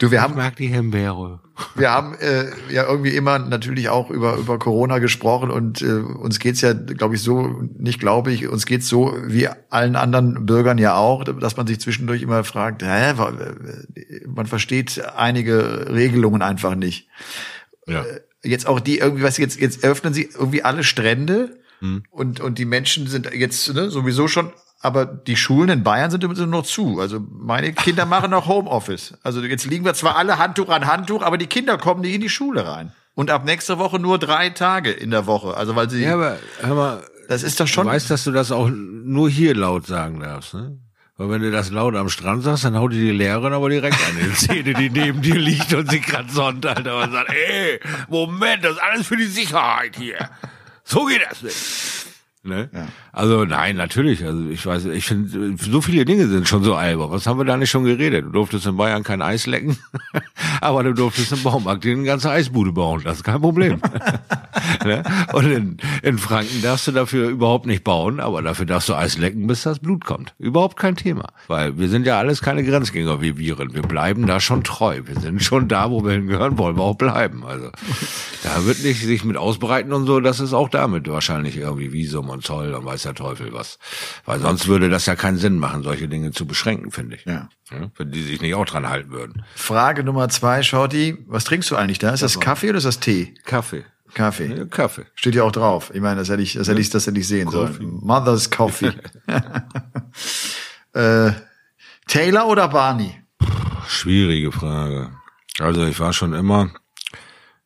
[0.00, 1.40] Du, wir Ich haben, mag die Himbeere.
[1.74, 6.38] wir haben äh, ja irgendwie immer natürlich auch über über Corona gesprochen und äh, uns
[6.38, 10.78] geht's ja, glaube ich, so, nicht glaube ich, uns geht's so wie allen anderen Bürgern
[10.78, 13.12] ja auch, dass man sich zwischendurch immer fragt, hä,
[14.26, 17.06] man versteht einige Regelungen einfach nicht.
[17.86, 18.04] Ja.
[18.42, 22.02] jetzt auch die irgendwie, was jetzt, jetzt öffnen sie irgendwie alle Strände Hm.
[22.10, 26.24] und, und die Menschen sind jetzt ne, sowieso schon, aber die Schulen in Bayern sind
[26.24, 27.00] immer noch zu.
[27.00, 29.14] Also meine Kinder machen noch Homeoffice.
[29.22, 32.20] Also jetzt liegen wir zwar alle Handtuch an Handtuch, aber die Kinder kommen nicht in
[32.20, 32.92] die Schule rein.
[33.14, 35.54] Und ab nächster Woche nur drei Tage in der Woche.
[35.56, 37.86] Also weil sie, Ja, aber hör mal, das ist doch du schon.
[37.86, 40.78] weißt, dass du das auch nur hier laut sagen darfst, ne?
[41.16, 43.98] Weil wenn du das laut am Strand sagst, dann haut dir die Lehrerin aber direkt
[44.08, 47.78] an die Zähne, die neben dir liegt und sie gerade sonnt, Alter, und sagt, ey,
[48.08, 50.30] Moment, das ist alles für die Sicherheit hier.
[50.82, 51.99] So geht das nicht.
[52.42, 52.70] Ne?
[52.72, 52.88] Ja.
[53.12, 54.24] Also nein, natürlich.
[54.24, 57.10] Also ich weiß, ich finde, so viele Dinge sind schon so albern.
[57.10, 58.24] Was haben wir da nicht schon geredet?
[58.24, 59.76] Du durftest in Bayern kein Eis lecken,
[60.62, 63.02] aber du durftest im Baumarkt dir eine ganze Eisbude bauen.
[63.04, 63.82] Das ist kein Problem.
[64.86, 65.02] ne?
[65.34, 69.18] Und in, in Franken darfst du dafür überhaupt nicht bauen, aber dafür darfst du Eis
[69.18, 70.34] lecken, bis das Blut kommt.
[70.38, 71.26] Überhaupt kein Thema.
[71.46, 73.74] Weil wir sind ja alles keine Grenzgänger wie Viren.
[73.74, 75.02] Wir bleiben da schon treu.
[75.04, 77.44] Wir sind schon da, wo wir hingehören, wollen wir auch bleiben.
[77.44, 77.70] Also
[78.44, 82.29] da wird nicht sich mit ausbreiten und so, das ist auch damit wahrscheinlich irgendwie Visum
[82.30, 83.78] und Zoll und weiß der Teufel was.
[84.24, 87.24] Weil sonst würde das ja keinen Sinn machen, solche Dinge zu beschränken, finde ich.
[87.24, 87.48] Ja.
[87.70, 89.44] Ja, Wenn die sich nicht auch dran halten würden.
[89.54, 92.10] Frage Nummer zwei, Shorty, was trinkst du eigentlich da?
[92.10, 93.34] Ist das Kaffee oder ist das Tee?
[93.44, 93.84] Kaffee.
[94.14, 94.46] Kaffee.
[94.46, 95.06] Ja, Kaffee.
[95.14, 95.90] Steht ja auch drauf.
[95.94, 98.00] Ich meine, das hätte ich, das hätte ich, das hätte ich sehen sollen.
[98.02, 98.92] Mother's Coffee.
[100.92, 101.32] äh,
[102.08, 103.22] Taylor oder Barney?
[103.86, 105.10] Schwierige Frage.
[105.58, 106.70] Also ich war schon immer,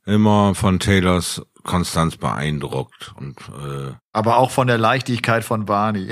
[0.04, 6.10] immer von Taylors Konstanz beeindruckt und äh, Aber auch von der Leichtigkeit von Barney.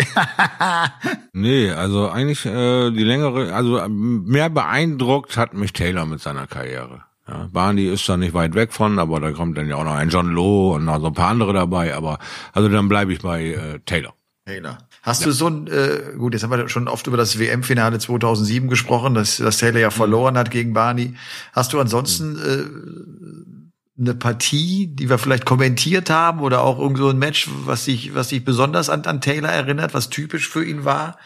[1.33, 6.47] nee, also eigentlich äh, die längere, also ähm, mehr beeindruckt hat mich Taylor mit seiner
[6.47, 7.03] Karriere.
[7.29, 9.95] Ja, Barney ist da nicht weit weg von, aber da kommt dann ja auch noch
[9.95, 11.95] ein John Lowe und noch so ein paar andere dabei.
[11.95, 12.19] Aber
[12.53, 14.15] also dann bleibe ich bei äh, Taylor.
[14.45, 14.79] Taylor.
[15.03, 15.27] Hast ja.
[15.29, 19.15] du so ein, äh, gut, jetzt haben wir schon oft über das WM-Finale 2007 gesprochen,
[19.15, 21.15] dass, dass Taylor ja verloren hat gegen Barney.
[21.53, 23.62] Hast du ansonsten äh,
[23.99, 28.15] eine Partie, die wir vielleicht kommentiert haben oder auch irgend so ein Match, was dich,
[28.15, 31.19] was dich besonders an, an Taylor erinnert, was typisch für ihn war?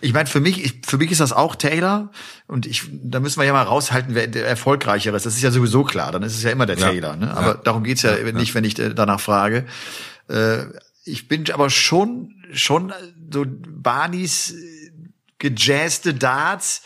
[0.00, 2.10] Ich meine, für mich, ich, für mich ist das auch Taylor
[2.46, 5.24] und ich, da müssen wir ja mal raushalten, wer der erfolgreichere ist.
[5.24, 6.12] Das ist ja sowieso klar.
[6.12, 6.88] Dann ist es ja immer der ja.
[6.88, 7.16] Taylor.
[7.16, 7.34] Ne?
[7.34, 7.60] Aber ja.
[7.64, 9.66] darum geht's ja, ja nicht, wenn ich äh, danach frage.
[10.28, 10.64] Äh,
[11.04, 12.92] ich bin aber schon, schon
[13.32, 14.54] so Barneys
[15.38, 16.82] gejazzte Darts.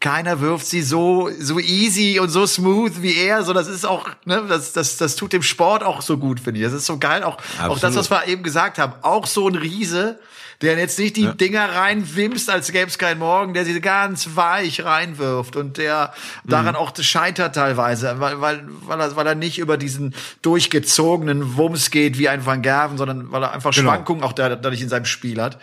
[0.00, 3.42] Keiner wirft sie so, so easy und so smooth wie er.
[3.42, 6.60] So, das ist auch, ne, das, das, das tut dem Sport auch so gut, finde
[6.60, 6.66] ich.
[6.66, 7.22] Das ist so geil.
[7.22, 8.94] Auch, auch das, was wir eben gesagt haben.
[9.02, 10.18] Auch so ein Riese,
[10.62, 11.32] der jetzt nicht die ja.
[11.32, 16.12] Dinger reinwimst, als gäbe es keinen Morgen, der sie ganz weich reinwirft und der
[16.44, 16.50] mhm.
[16.50, 21.90] daran auch scheitert teilweise, weil, weil, weil, er, weil er nicht über diesen durchgezogenen Wumms
[21.90, 23.90] geht wie ein Van Gerven, sondern weil er einfach genau.
[23.90, 25.58] Schwankungen auch dadurch in seinem Spiel hat.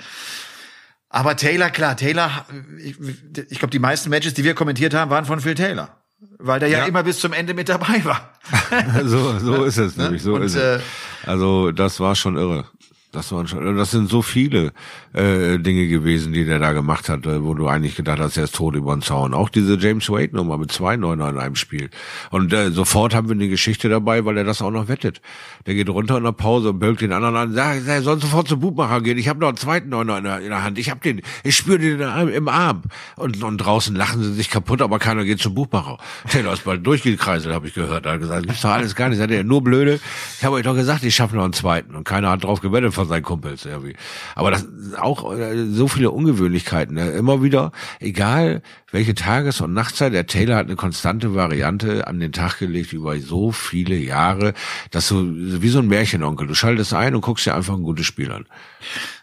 [1.13, 2.45] Aber Taylor, klar, Taylor,
[2.79, 2.95] ich,
[3.49, 5.97] ich glaube, die meisten Matches, die wir kommentiert haben, waren von Phil Taylor.
[6.37, 8.33] Weil der ja, ja immer bis zum Ende mit dabei war.
[9.03, 10.81] so, so ist es nämlich, so Und, ist es.
[10.81, 10.83] Äh,
[11.25, 12.65] also das war schon irre.
[13.11, 14.71] Das waren schon, das sind so viele
[15.11, 18.45] äh, Dinge gewesen, die der da gemacht hat, äh, wo du eigentlich gedacht hast, er
[18.45, 19.33] ist tot über den Zaun.
[19.33, 21.89] Auch diese James Wade Nummer mit zwei Neuner in einem Spiel.
[22.29, 25.21] Und äh, sofort haben wir eine Geschichte dabei, weil er das auch noch wettet.
[25.65, 28.47] Der geht runter in der Pause und bölkt den anderen an, sagt, er soll sofort
[28.47, 29.17] zum Buchmacher gehen.
[29.17, 30.79] Ich habe noch einen zweiten Neuner in der, Hand.
[30.79, 31.99] Ich habe den, ich spüre den
[32.29, 32.83] im Arm.
[33.17, 35.97] Und, und draußen lachen sie sich kaputt, aber keiner geht zum Buchmacher.
[36.29, 38.05] Taylor ist bald durchgekreiselt, habe ich gehört.
[38.05, 39.17] Er hat gesagt, gibt's doch alles gar nicht.
[39.17, 39.99] Seid ihr nur blöde?
[40.37, 41.93] Ich habe euch doch gesagt, ich schaffe noch einen zweiten.
[41.93, 43.95] Und keiner hat drauf gewettet von seinen Kumpels irgendwie.
[44.35, 46.95] Aber das auch äh, so viele Ungewöhnlichkeiten.
[46.95, 47.09] Ne?
[47.11, 52.31] Immer wieder, egal welche Tages- und Nachtzeit, der Taylor hat eine konstante Variante an den
[52.31, 54.53] Tag gelegt über so viele Jahre,
[54.91, 58.05] dass du wie so ein Märchenonkel, du schaltest ein und guckst dir einfach ein gutes
[58.05, 58.45] Spiel an.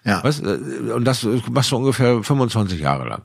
[0.04, 0.24] Ja.
[0.24, 3.22] Weißt, äh, und das machst du ungefähr 25 Jahre lang.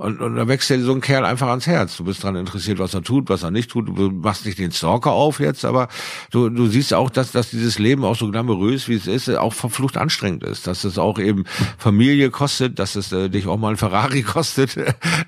[0.00, 1.98] Und, und da wächst dir so ein Kerl einfach ans Herz.
[1.98, 3.86] Du bist dran interessiert, was er tut, was er nicht tut.
[3.86, 5.88] Du machst nicht den Stalker auf jetzt, aber
[6.30, 9.52] du, du siehst auch, dass, dass dieses Leben auch so glamourös, wie es ist, auch
[9.52, 10.66] verflucht anstrengend ist.
[10.66, 11.44] Dass es auch eben
[11.76, 14.78] Familie kostet, dass es äh, dich auch mal ein Ferrari kostet,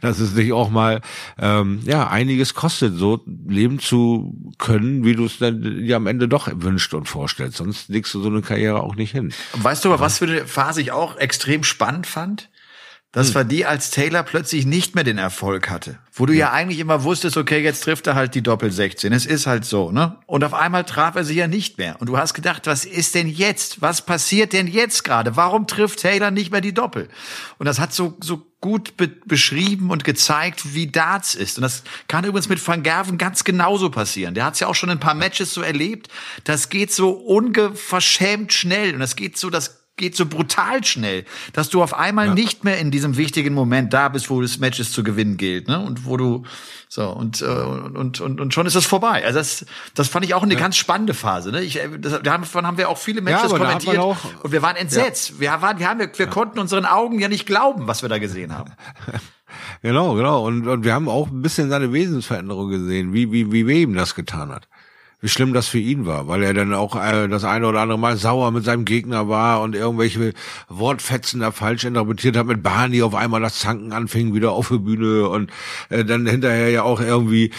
[0.01, 1.03] dass es dich auch mal
[1.39, 6.29] ähm, ja einiges kostet, so leben zu können, wie du es dann dir am Ende
[6.29, 7.59] doch wünscht und vorstellst.
[7.59, 9.35] Sonst legst du so eine Karriere auch nicht hin.
[9.53, 12.49] Weißt du aber, was für eine Phase ich auch extrem spannend fand?
[13.13, 13.35] Das hm.
[13.35, 15.99] war die, als Taylor plötzlich nicht mehr den Erfolg hatte.
[16.15, 16.47] Wo du ja.
[16.47, 19.13] ja eigentlich immer wusstest, okay, jetzt trifft er halt die Doppel 16.
[19.13, 20.17] Es ist halt so, ne?
[20.27, 22.01] Und auf einmal traf er sie ja nicht mehr.
[22.01, 23.83] Und du hast gedacht, was ist denn jetzt?
[23.83, 25.37] Was passiert denn jetzt gerade?
[25.37, 27.09] Warum trifft Taylor nicht mehr die Doppel?
[27.59, 31.59] Und das hat so, so gut be beschrieben und gezeigt, wie Darts ist.
[31.59, 34.35] Und das kann übrigens mit Van Gerven ganz genauso passieren.
[34.35, 36.09] Der hat es ja auch schon in ein paar Matches so erlebt.
[36.45, 38.95] Das geht so ungeverschämt schnell.
[38.95, 42.35] Und das geht so, das geht so brutal schnell, dass du auf einmal ja.
[42.35, 45.79] nicht mehr in diesem wichtigen Moment da bist, wo das Matches zu gewinnen gilt, ne?
[45.79, 46.43] Und wo du
[46.89, 49.25] so und äh, und und und schon ist es vorbei.
[49.25, 50.61] Also das das fand ich auch eine ja.
[50.61, 51.63] ganz spannende Phase, ne?
[51.63, 54.75] Ich äh, das, davon haben wir auch viele Matches ja, kommentiert auch, und wir waren
[54.75, 55.39] entsetzt.
[55.39, 58.19] Wir waren wir haben wir, wir konnten unseren Augen ja nicht glauben, was wir da
[58.19, 58.73] gesehen haben.
[59.83, 60.47] Genau, genau.
[60.47, 64.15] Und, und wir haben auch ein bisschen seine Wesensveränderung gesehen, wie, wie, wie Wem das
[64.15, 64.67] getan hat
[65.23, 67.99] wie schlimm das für ihn war, weil er dann auch äh, das eine oder andere
[67.99, 70.33] Mal sauer mit seinem Gegner war und irgendwelche
[70.69, 74.79] Wortfetzen da falsch interpretiert hat mit Barney auf einmal das Zanken anfing wieder auf der
[74.79, 75.51] Bühne und
[75.91, 77.53] äh, dann hinterher ja auch irgendwie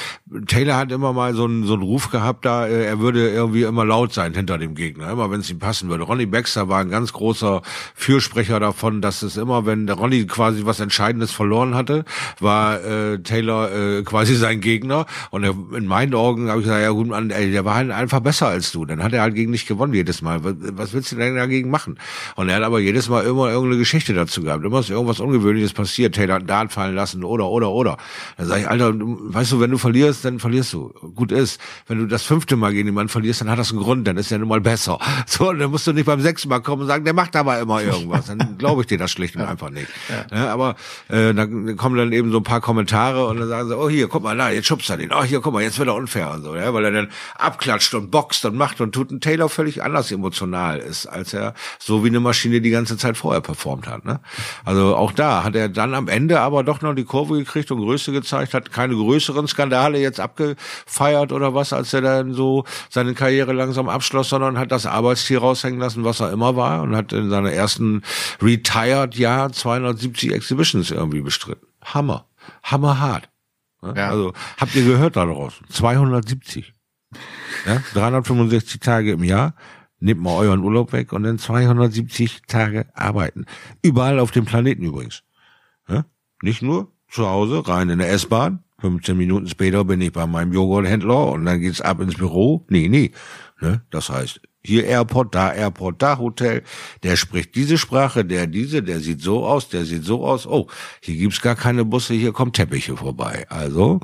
[0.46, 3.64] Taylor hat immer mal so einen so einen Ruf gehabt da äh, er würde irgendwie
[3.64, 6.04] immer laut sein hinter dem Gegner immer wenn es ihm passen würde.
[6.04, 7.62] Ronnie Baxter war ein ganz großer
[7.96, 12.04] Fürsprecher davon dass es immer wenn der Ronnie quasi was entscheidendes verloren hatte
[12.42, 16.84] war äh, Taylor äh, quasi sein Gegner und er, in meinen Augen habe ich gesagt
[16.84, 18.86] ja gut an ey, der war halt einfach besser als du.
[18.86, 20.40] Dann hat er halt gegen dich gewonnen jedes Mal.
[20.44, 21.98] Was willst du denn dagegen machen?
[22.36, 24.66] Und er hat aber jedes Mal immer irgendeine Geschichte dazu gehabt.
[24.66, 26.16] Immer ist irgendwas Ungewöhnliches passiert.
[26.16, 27.98] Taylor hat einen fallen lassen oder, oder, oder.
[28.38, 30.90] Dann sage ich, Alter, weißt du, wenn du verlierst, dann verlierst du.
[31.16, 31.62] Gut ist.
[31.88, 34.08] Wenn du das fünfte Mal gegen jemanden verlierst, dann hat das einen Grund.
[34.08, 35.00] Dann ist er nun mal besser.
[35.26, 37.82] So, dann musst du nicht beim sechsten Mal kommen und sagen, der macht aber immer
[37.82, 38.28] irgendwas.
[38.28, 39.88] Dann glaube ich dir das schlicht und einfach nicht.
[40.10, 40.38] Ja.
[40.38, 40.76] Ja, aber
[41.10, 44.08] äh, dann kommen dann eben so ein paar Kommentare und dann sagen sie, oh hier,
[44.08, 45.12] guck mal, da, jetzt schubst er den.
[45.14, 47.08] Oh hier, guck mal, jetzt wird er unfair und so, ja, weil er dann
[47.44, 51.54] abklatscht und boxt und macht und tut ein Taylor völlig anders emotional ist, als er
[51.80, 54.06] so wie eine Maschine die ganze Zeit vorher performt hat.
[54.06, 54.20] Ne?
[54.66, 57.80] Also auch da hat er dann am Ende aber doch noch die Kurve gekriegt und
[57.80, 63.14] Größe gezeigt, hat keine größeren Skandale jetzt abgefeiert oder was, als er dann so seine
[63.14, 67.14] Karriere langsam abschloss, sondern hat das Arbeitstier raushängen lassen, was er immer war und hat
[67.14, 68.02] in seiner ersten
[68.42, 71.68] Retired Jahr 270 Exhibitions irgendwie bestritten.
[71.84, 72.26] Hammer.
[72.64, 73.30] Hammerhart.
[73.82, 73.94] Ne?
[73.96, 74.10] Ja.
[74.10, 75.66] Also habt ihr gehört da draußen?
[75.70, 76.74] 270.
[77.66, 77.82] Ja?
[77.94, 79.56] 365 Tage im Jahr.
[80.00, 83.46] Nehmt mal euren Urlaub weg und dann 270 Tage arbeiten.
[83.82, 85.24] Überall auf dem Planeten übrigens.
[85.88, 86.06] Ja?
[86.42, 88.64] Nicht nur zu Hause, rein in der S-Bahn.
[88.82, 92.66] 15 Minuten später bin ich bei meinem Joghurthändler und dann geht's ab ins Büro.
[92.70, 93.12] Nee, nee.
[93.62, 93.82] Ne?
[93.92, 96.64] Das heißt, hier Airport, da Airport, da Hotel.
[97.04, 100.48] Der spricht diese Sprache, der diese, der sieht so aus, der sieht so aus.
[100.48, 100.68] Oh,
[101.02, 103.46] hier gibt's gar keine Busse, hier kommen Teppiche vorbei.
[103.50, 104.00] Also,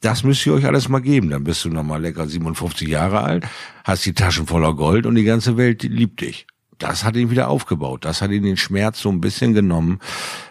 [0.00, 1.30] das müsst ihr euch alles mal geben.
[1.30, 3.44] Dann bist du nochmal lecker 57 Jahre alt,
[3.84, 6.46] hast die Taschen voller Gold und die ganze Welt liebt dich
[6.78, 8.04] das hat ihn wieder aufgebaut.
[8.04, 10.00] Das hat ihn den Schmerz so ein bisschen genommen.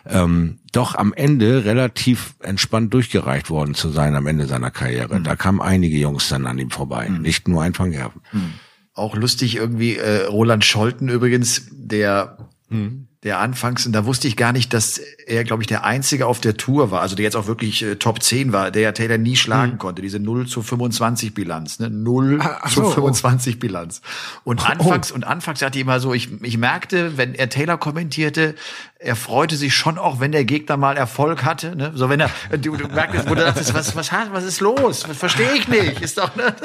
[0.05, 5.19] Ähm, doch am Ende relativ entspannt durchgereicht worden zu sein am Ende seiner Karriere.
[5.19, 5.23] Mhm.
[5.23, 7.21] Da kamen einige Jungs dann an ihm vorbei, mhm.
[7.21, 8.21] nicht nur ein Van Gerven.
[8.31, 8.53] Mhm.
[8.93, 12.37] Auch lustig irgendwie, äh, Roland Scholten übrigens, der
[12.69, 16.27] mhm der anfangs, und da wusste ich gar nicht, dass er, glaube ich, der Einzige
[16.27, 18.91] auf der Tour war, also der jetzt auch wirklich äh, Top 10 war, der ja
[18.91, 19.77] Taylor nie schlagen hm.
[19.79, 21.89] konnte, diese 0 zu 25 Bilanz, ne?
[21.89, 23.59] 0 Ach, zu so, 25 oh.
[23.59, 24.01] Bilanz.
[24.43, 24.65] Und oh.
[24.65, 25.15] anfangs, oh.
[25.15, 28.53] und anfangs sagte ich immer so, ich, ich merkte, wenn er Taylor kommentierte,
[28.99, 31.93] er freute sich schon auch, wenn der Gegner mal Erfolg hatte, ne?
[31.95, 35.03] So wenn er, du, du merktest, wo du dachtest, was, was, was ist los?
[35.07, 35.99] Das verstehe ich nicht.
[35.99, 36.55] Ist doch, ne?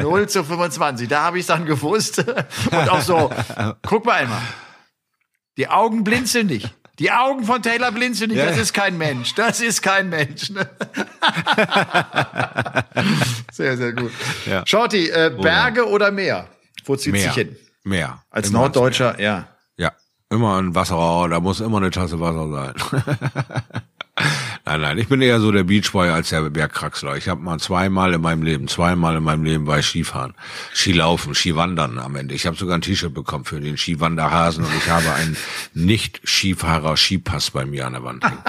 [0.00, 2.18] 0 zu 25, da habe ich dann gewusst.
[2.70, 3.30] Und auch so,
[3.82, 4.40] guck mal einmal.
[5.56, 6.70] Die Augen blinzeln nicht.
[6.98, 8.38] Die Augen von Taylor blinzeln nicht.
[8.38, 8.46] Ja.
[8.46, 9.34] Das ist kein Mensch.
[9.34, 10.50] Das ist kein Mensch.
[10.50, 10.62] Ne?
[13.52, 14.12] sehr, sehr gut.
[14.46, 14.66] Ja.
[14.66, 16.48] Shorty, äh, Berge oder Meer?
[16.84, 17.22] Wo zieht Meer.
[17.22, 17.56] sich hin?
[17.84, 18.22] Meer.
[18.30, 19.48] Als immer Norddeutscher, ja.
[19.76, 19.92] Ja,
[20.30, 20.98] immer ein Wasser.
[20.98, 22.74] Oh, da muss immer eine Tasse Wasser sein.
[24.68, 27.16] Nein, nein, ich bin eher so der Beachboy als der Bergkraxler.
[27.16, 30.34] Ich habe mal zweimal in meinem Leben, zweimal in meinem Leben bei Skifahren,
[30.74, 32.34] Skilaufen, Skiwandern am Ende.
[32.34, 35.36] Ich habe sogar ein T-Shirt bekommen für den Skiwanderhasen und ich habe einen
[35.74, 38.42] Nicht-Skifahrer-Skipass bei mir an der Wand hängen.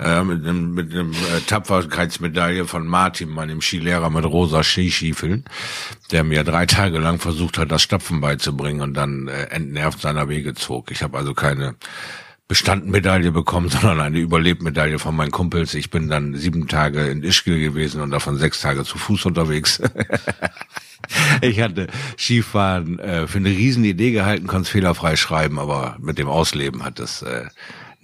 [0.00, 5.44] äh, mit einem, mit einem äh, Tapferkeitsmedaille von Martin, meinem Skilehrer mit rosa Skischiefeln,
[6.12, 10.28] der mir drei Tage lang versucht hat, das Stapfen beizubringen und dann äh, entnervt seiner
[10.28, 10.92] Wege zog.
[10.92, 11.74] Ich habe also keine
[12.48, 15.74] Bestandmedaille bekommen, sondern eine Überlebmedaille von meinen Kumpels.
[15.74, 19.80] Ich bin dann sieben Tage in Ischgl gewesen und davon sechs Tage zu Fuß unterwegs.
[21.42, 21.86] ich hatte
[22.16, 26.98] Skifahren äh, für eine Riesenidee gehalten, konnte es fehlerfrei schreiben, aber mit dem Ausleben hat
[26.98, 27.44] es äh,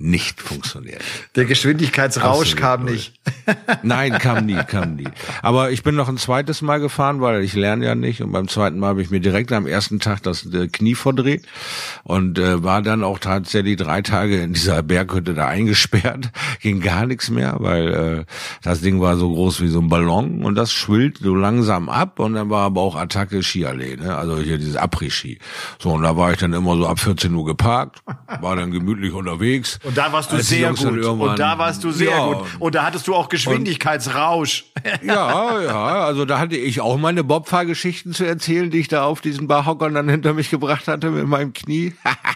[0.05, 1.03] nicht funktioniert.
[1.35, 3.15] Der Geschwindigkeitsrausch Absolut kam nicht.
[3.83, 5.09] Nein, kam nie, kam nie.
[5.41, 8.21] Aber ich bin noch ein zweites Mal gefahren, weil ich lerne ja nicht.
[8.21, 11.47] Und beim zweiten Mal habe ich mir direkt am ersten Tag das äh, Knie verdreht
[12.03, 16.31] und äh, war dann auch tatsächlich drei Tage in dieser Berghütte da eingesperrt.
[16.61, 18.25] Ging gar nichts mehr, weil äh,
[18.63, 22.19] das Ding war so groß wie so ein Ballon und das schwillt so langsam ab.
[22.19, 24.15] Und dann war aber auch Attacke Skiallee, ne?
[24.15, 25.39] also hier dieses Après-Ski.
[25.79, 28.03] So, und da war ich dann immer so ab 14 Uhr geparkt,
[28.41, 29.79] war dann gemütlich unterwegs.
[29.83, 31.05] Und da warst du sehr gut.
[31.05, 32.27] Und da warst du sehr ja.
[32.27, 32.47] gut.
[32.59, 34.65] Und da hattest du auch Geschwindigkeitsrausch.
[35.03, 39.21] ja, ja, also da hatte ich auch meine Bobfahrgeschichten zu erzählen, die ich da auf
[39.21, 41.95] diesen Barhockern dann hinter mich gebracht hatte mit meinem Knie.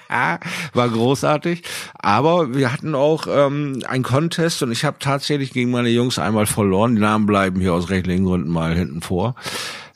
[0.73, 1.63] War großartig.
[1.95, 6.47] Aber wir hatten auch ähm, einen Contest und ich habe tatsächlich gegen meine Jungs einmal
[6.47, 6.97] verloren.
[6.97, 9.35] Die Namen bleiben hier aus rechtlichen Gründen mal hinten vor.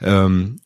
[0.00, 0.60] Ähm,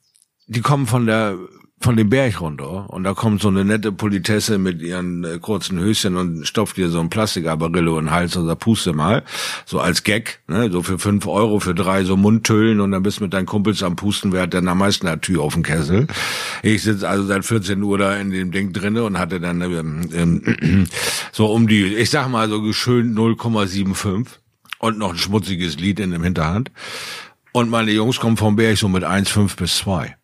[0.47, 1.37] die kommen von der
[1.81, 5.79] von dem Berg runter und da kommt so eine nette Politesse mit ihren äh, kurzen
[5.79, 9.25] Höschen und stopft dir so ein Plastikabarillo in den Hals oder puste mal,
[9.67, 13.21] so als Gag, ne, so für fünf Euro für drei so Mundtüllen und dann bist
[13.21, 16.07] mit deinen Kumpels am Pusten, wer hat denn am meisten eine Tür auf dem Kessel.
[16.63, 20.09] Ich sitze also seit 14 Uhr da in dem Ding drinne und hatte dann ähm,
[20.15, 20.87] ähm,
[21.33, 24.27] so um die, ich sag mal so geschönt 0,75
[24.79, 26.71] und noch ein schmutziges Lied in dem Hinterhand.
[27.53, 30.16] Und meine Jungs kommen vom Berg so mit 1,5 bis 2.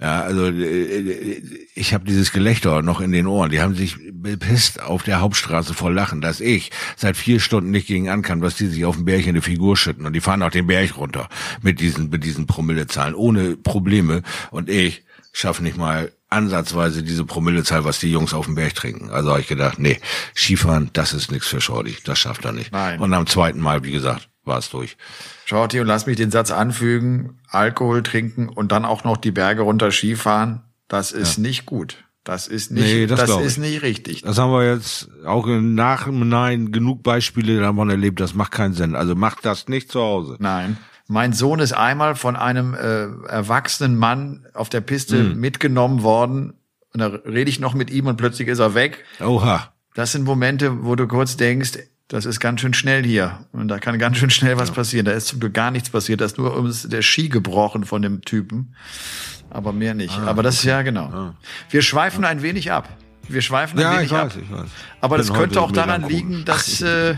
[0.00, 1.42] Ja, also äh,
[1.74, 3.50] ich habe dieses Gelächter noch in den Ohren.
[3.50, 7.88] Die haben sich bepisst auf der Hauptstraße vor Lachen, dass ich seit vier Stunden nicht
[7.88, 10.06] gegen an kann, was die sich auf dem Berg in eine Figur schütten.
[10.06, 11.28] Und die fahren auch den Berg runter
[11.62, 14.22] mit diesen, mit diesen Promillezahlen ohne Probleme.
[14.50, 19.10] Und ich schaffe nicht mal ansatzweise diese Promillezahl, was die Jungs auf dem Berg trinken.
[19.10, 19.98] Also habe ich gedacht, nee,
[20.36, 21.96] Skifahren, das ist nichts für Shorty.
[22.04, 22.70] Das schafft er nicht.
[22.70, 23.00] Nein.
[23.00, 24.96] Und am zweiten Mal, wie gesagt, war es durch.
[25.44, 29.62] Shorty, und lass mich den Satz anfügen, Alkohol trinken und dann auch noch die Berge
[29.62, 31.42] runter Skifahren, das ist ja.
[31.42, 32.04] nicht gut.
[32.24, 34.20] Das ist nicht, nee, das, das ist nicht richtig.
[34.20, 38.94] Das haben wir jetzt auch im Nachhinein genug Beispiele davon erlebt, das macht keinen Sinn.
[38.94, 40.36] Also macht das nicht zu Hause.
[40.38, 40.76] Nein.
[41.06, 45.40] Mein Sohn ist einmal von einem äh, erwachsenen Mann auf der Piste mm.
[45.40, 46.52] mitgenommen worden.
[46.92, 49.04] Und da rede ich noch mit ihm und plötzlich ist er weg.
[49.20, 49.72] Oha.
[49.94, 51.78] Das sind Momente, wo du kurz denkst,
[52.08, 53.38] das ist ganz schön schnell hier.
[53.52, 54.74] Und da kann ganz schön schnell was ja.
[54.74, 55.04] passieren.
[55.04, 56.22] Da ist zum Glück gar nichts passiert.
[56.22, 58.74] Da ist nur uns der Ski gebrochen von dem Typen.
[59.50, 60.18] Aber mehr nicht.
[60.18, 60.68] Ah, Aber das okay.
[60.68, 61.04] ist ja genau.
[61.04, 61.34] Ah.
[61.70, 62.30] Wir schweifen ja.
[62.30, 62.88] ein wenig ab.
[63.28, 64.26] Wir schweifen ein ja, wenig ich ab.
[64.26, 64.68] Weiß, ich weiß.
[65.02, 67.16] Aber das könnte auch daran liegen, dass, äh,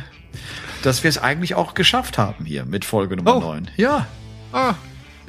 [0.82, 3.40] dass wir es eigentlich auch geschafft haben hier mit Folge Nummer Oh.
[3.40, 3.70] 9.
[3.76, 4.08] Ja.
[4.52, 4.74] Ah,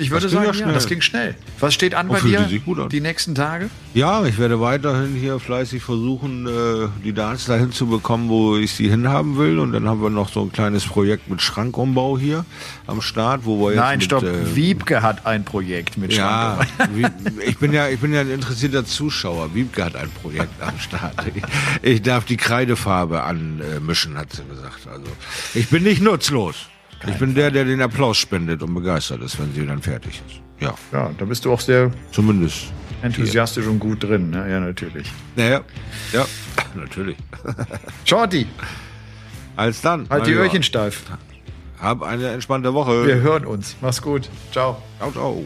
[0.02, 1.36] Ich würde sagen, ja das ging schnell.
[1.60, 2.90] Was steht an Oh, bei dir an.
[2.90, 3.70] die nächsten Tage?
[3.94, 8.72] Ja, ich werde weiterhin hier fleißig versuchen, äh, die Darts dahin zu bekommen, wo ich
[8.74, 9.60] sie hinhaben will.
[9.60, 12.46] Und dann haben wir noch so ein kleines Projekt mit Schrankumbau hier
[12.88, 14.24] am Start, wo wir jetzt Nein, mit, stopp.
[14.24, 16.90] äh, Wiebke hat ein Projekt mit Ja, Schrank.
[16.96, 17.06] wie,
[17.46, 19.54] ich bin ja, ich bin ja ein interessierter Zuschauer.
[19.54, 21.14] Wiebke hat ein Projekt am Start.
[21.36, 21.44] Ich,
[21.92, 24.88] ich darf die Kreidefarbe anmischen, hat sie gesagt.
[24.92, 25.04] Also
[25.54, 26.56] ich bin nicht nutzlos.
[27.08, 30.40] Ich bin der, der den Applaus spendet und begeistert ist, wenn sie dann fertig ist.
[30.60, 32.72] Ja, Ja, da bist du auch sehr zumindest.
[33.02, 34.30] enthusiastisch und gut drin.
[34.30, 34.48] Ne?
[34.50, 35.12] Ja, natürlich.
[35.36, 35.62] Naja,
[36.14, 36.26] ja,
[36.76, 37.18] natürlich.
[38.06, 38.46] Shorty,
[39.56, 40.08] Als dann.
[40.10, 40.34] halt die.
[40.34, 41.04] Öhrchen steif.
[41.80, 43.08] Hab eine entspannte Woche.
[43.08, 43.76] Wir hören uns.
[43.82, 44.30] Mach's gut.
[44.52, 44.82] Ciao.
[45.00, 45.46] Ciao, ciao.